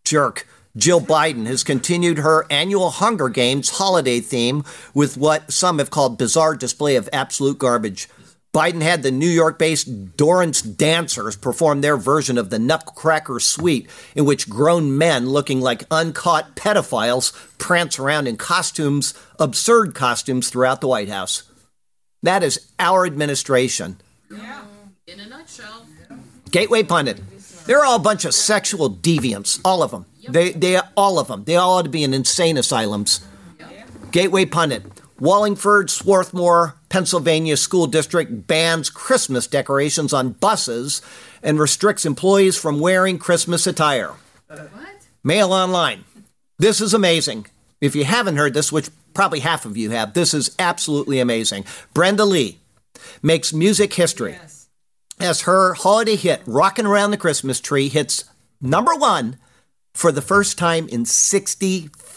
jerk. 0.06 0.46
Jill 0.78 1.02
Biden 1.02 1.44
has 1.44 1.62
continued 1.62 2.18
her 2.18 2.46
annual 2.48 2.88
Hunger 2.88 3.28
Games 3.28 3.68
holiday 3.68 4.20
theme 4.20 4.64
with 4.94 5.18
what 5.18 5.52
some 5.52 5.78
have 5.78 5.90
called 5.90 6.16
bizarre 6.16 6.56
display 6.56 6.96
of 6.96 7.06
absolute 7.12 7.58
garbage. 7.58 8.08
Biden 8.52 8.82
had 8.82 9.02
the 9.02 9.12
New 9.12 9.28
York 9.28 9.58
based 9.58 10.16
Dorrance 10.16 10.60
Dancers 10.60 11.36
perform 11.36 11.80
their 11.80 11.96
version 11.96 12.36
of 12.36 12.50
the 12.50 12.58
Nutcracker 12.58 13.38
Suite, 13.38 13.88
in 14.16 14.24
which 14.24 14.48
grown 14.48 14.98
men 14.98 15.28
looking 15.28 15.60
like 15.60 15.84
uncaught 15.90 16.56
pedophiles 16.56 17.32
prance 17.58 17.98
around 17.98 18.26
in 18.26 18.36
costumes, 18.36 19.14
absurd 19.38 19.94
costumes, 19.94 20.50
throughout 20.50 20.80
the 20.80 20.88
White 20.88 21.08
House. 21.08 21.44
That 22.22 22.42
is 22.42 22.72
our 22.78 23.06
administration. 23.06 23.98
Yeah. 24.30 24.64
In 25.06 25.20
a 25.20 25.26
nutshell. 25.26 25.86
Gateway 26.50 26.82
Pundit. 26.82 27.20
They're 27.66 27.84
all 27.84 27.96
a 27.96 28.00
bunch 28.00 28.24
of 28.24 28.34
sexual 28.34 28.90
deviants, 28.90 29.60
all 29.64 29.82
of 29.82 29.92
them. 29.92 30.06
They, 30.28 30.50
they, 30.50 30.80
all 30.96 31.20
of 31.20 31.28
them. 31.28 31.44
They 31.44 31.54
all 31.54 31.78
ought 31.78 31.82
to 31.82 31.88
be 31.88 32.02
in 32.02 32.12
insane 32.12 32.56
asylums. 32.56 33.24
Gateway 34.10 34.44
Pundit. 34.44 34.82
Wallingford, 35.20 35.90
Swarthmore, 35.90 36.76
Pennsylvania 36.88 37.56
School 37.56 37.86
District 37.86 38.46
bans 38.46 38.88
Christmas 38.90 39.46
decorations 39.46 40.12
on 40.12 40.30
buses 40.32 41.02
and 41.42 41.58
restricts 41.58 42.06
employees 42.06 42.56
from 42.56 42.80
wearing 42.80 43.18
Christmas 43.18 43.66
attire. 43.66 44.14
What? 44.48 44.68
Mail 45.22 45.52
online. 45.52 46.04
This 46.58 46.80
is 46.80 46.94
amazing. 46.94 47.46
If 47.80 47.94
you 47.94 48.04
haven't 48.04 48.36
heard 48.36 48.54
this, 48.54 48.72
which 48.72 48.88
probably 49.14 49.40
half 49.40 49.64
of 49.66 49.76
you 49.76 49.90
have, 49.90 50.14
this 50.14 50.32
is 50.34 50.54
absolutely 50.58 51.20
amazing. 51.20 51.64
Brenda 51.94 52.24
Lee 52.24 52.58
makes 53.22 53.52
music 53.52 53.94
history 53.94 54.32
Yes. 54.32 54.68
as 55.18 55.42
her 55.42 55.74
holiday 55.74 56.16
hit, 56.16 56.42
Rockin' 56.46 56.86
Around 56.86 57.10
the 57.10 57.16
Christmas 57.16 57.60
Tree, 57.60 57.88
hits 57.88 58.24
number 58.60 58.94
one 58.94 59.36
for 59.94 60.12
the 60.12 60.22
first 60.22 60.56
time 60.58 60.88
in 60.88 61.04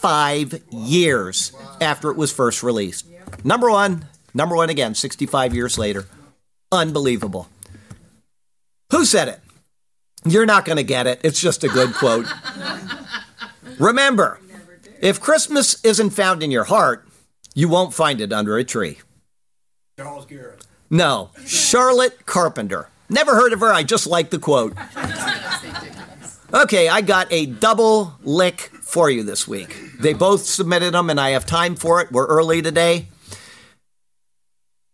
65 0.04 0.62
years 0.70 1.52
after 1.80 2.10
it 2.10 2.16
was 2.16 2.30
first 2.30 2.62
released. 2.62 3.06
Number 3.42 3.70
one, 3.70 4.04
number 4.34 4.54
one 4.54 4.68
again, 4.68 4.94
65 4.94 5.54
years 5.54 5.78
later. 5.78 6.04
Unbelievable. 6.70 7.48
Who 8.90 9.06
said 9.06 9.28
it? 9.28 9.40
You're 10.26 10.44
not 10.44 10.66
going 10.66 10.76
to 10.76 10.82
get 10.82 11.06
it. 11.06 11.22
It's 11.24 11.40
just 11.40 11.64
a 11.64 11.68
good 11.68 11.94
quote. 11.94 12.26
Remember, 13.78 14.40
if 15.00 15.22
Christmas 15.22 15.82
isn't 15.82 16.10
found 16.10 16.42
in 16.42 16.50
your 16.50 16.64
heart, 16.64 17.08
you 17.54 17.70
won't 17.70 17.94
find 17.94 18.20
it 18.20 18.30
under 18.30 18.58
a 18.58 18.64
tree. 18.64 18.98
Charles 19.98 20.26
Garrett. 20.26 20.66
No, 20.90 21.30
Charlotte 21.46 22.26
Carpenter. 22.26 22.90
Never 23.08 23.34
heard 23.34 23.54
of 23.54 23.60
her. 23.60 23.72
I 23.72 23.82
just 23.84 24.06
like 24.06 24.28
the 24.28 24.38
quote. 24.38 24.74
Okay, 26.54 26.88
I 26.88 27.00
got 27.00 27.26
a 27.32 27.46
double 27.46 28.14
lick 28.22 28.70
for 28.84 29.10
you 29.10 29.22
this 29.22 29.48
week. 29.48 29.76
They 29.98 30.12
both 30.12 30.44
submitted 30.44 30.94
them, 30.94 31.10
and 31.10 31.20
I 31.20 31.30
have 31.30 31.46
time 31.46 31.74
for 31.74 32.00
it. 32.00 32.12
We're 32.12 32.26
early 32.26 32.62
today. 32.62 33.08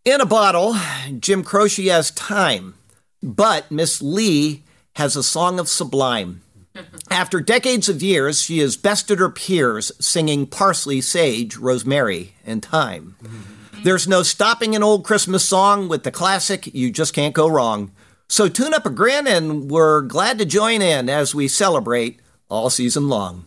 In 0.03 0.21
a 0.21 0.25
bottle, 0.25 0.75
Jim 1.19 1.43
Croce 1.43 1.85
has 1.85 2.09
time, 2.11 2.73
but 3.21 3.69
Miss 3.69 4.01
Lee 4.01 4.63
has 4.95 5.15
a 5.15 5.23
song 5.23 5.59
of 5.59 5.69
sublime. 5.69 6.41
After 7.11 7.39
decades 7.39 7.89
of 7.89 8.01
years, 8.01 8.41
she 8.41 8.59
has 8.59 8.77
bested 8.77 9.19
her 9.19 9.29
peers 9.29 9.91
singing 9.99 10.47
parsley, 10.47 11.01
sage, 11.01 11.57
rosemary, 11.57 12.33
and 12.45 12.63
thyme. 12.63 13.15
Mm-hmm. 13.21 13.83
There's 13.83 14.07
no 14.07 14.23
stopping 14.23 14.75
an 14.75 14.83
old 14.83 15.03
Christmas 15.03 15.47
song 15.47 15.87
with 15.87 16.03
the 16.03 16.11
classic 16.11 16.73
You 16.73 16.91
Just 16.91 17.13
Can't 17.13 17.33
Go 17.33 17.47
Wrong. 17.47 17.91
So 18.27 18.47
tune 18.47 18.73
up 18.73 18.85
a 18.85 18.89
grin 18.89 19.27
and 19.27 19.69
we're 19.69 20.01
glad 20.01 20.37
to 20.39 20.45
join 20.45 20.81
in 20.81 21.09
as 21.09 21.35
we 21.35 21.47
celebrate 21.47 22.21
all 22.49 22.69
season 22.69 23.09
long. 23.09 23.45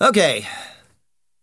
Okay, 0.00 0.46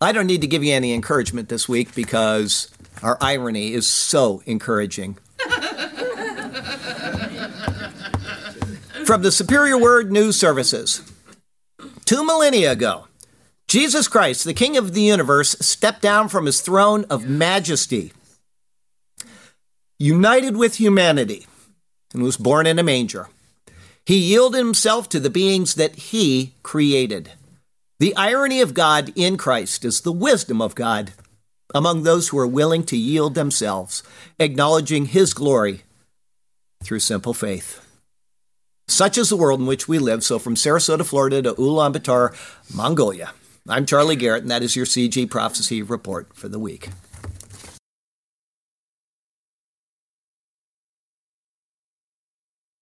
I 0.02 0.12
don't 0.12 0.28
need 0.28 0.41
to 0.41 0.47
give 0.47 0.62
you 0.62 0.74
any 0.74 0.93
encouragement 0.93 1.47
this 1.47 1.70
week 1.70 1.95
because 1.95 2.70
our 3.02 3.18
irony 3.22 3.72
is 3.72 3.88
so 3.88 4.43
encouraging. 4.45 5.18
From 9.06 9.22
the 9.22 9.32
Superior 9.32 9.78
Word 9.78 10.12
News 10.12 10.36
Services. 10.36 11.02
Two 12.04 12.26
millennia 12.26 12.74
ago, 12.74 13.08
Jesus 13.70 14.10
Christ, 14.10 14.43
the 14.43 14.54
King 14.54 14.76
of 14.76 14.93
the 14.93 15.02
universe, 15.02 15.56
stepped 15.62 16.02
down 16.02 16.28
from 16.28 16.45
his 16.45 16.60
throne 16.60 17.06
of 17.10 17.26
majesty, 17.26 18.12
united 19.97 20.58
with 20.58 20.76
humanity, 20.76 21.47
and 22.14 22.22
was 22.22 22.36
born 22.36 22.68
in 22.68 22.80
a 22.80 22.84
manger. 22.84 23.30
He 24.06 24.18
yielded 24.18 24.58
himself 24.58 25.08
to 25.10 25.22
the 25.22 25.30
beings 25.30 25.76
that 25.76 25.95
he 25.95 26.54
created. 26.64 27.32
The 28.02 28.16
irony 28.16 28.62
of 28.62 28.74
God 28.74 29.14
in 29.16 29.38
Christ 29.38 29.86
is 29.86 30.02
the 30.02 30.12
wisdom 30.12 30.60
of 30.60 30.74
God 30.74 31.14
among 31.72 32.02
those 32.02 32.30
who 32.30 32.39
are 32.39 32.47
willing 32.47 32.84
to 32.86 32.97
yield 32.97 33.36
themselves, 33.36 34.02
acknowledging 34.39 35.06
his 35.06 35.36
glory 35.36 35.84
through 36.84 37.02
simple 37.02 37.36
faith. 37.36 37.86
Such 38.88 39.20
is 39.20 39.30
the 39.30 39.38
world 39.38 39.60
in 39.60 39.68
which 39.68 39.88
we 39.88 39.99
live. 39.99 40.24
So, 40.24 40.39
from 40.39 40.56
Sarasota, 40.56 41.06
Florida 41.06 41.43
to 41.43 41.54
Ulaanbaatar, 41.54 42.34
Mongolia, 42.74 43.34
I'm 43.70 43.86
Charlie 43.86 44.16
Garrett, 44.16 44.41
and 44.41 44.49
that 44.49 44.64
is 44.64 44.76
your 44.76 44.88
CG 44.88 45.30
Prophecy 45.30 45.84
Report 45.84 46.36
for 46.36 46.49
the 46.49 46.58
week. 46.58 46.89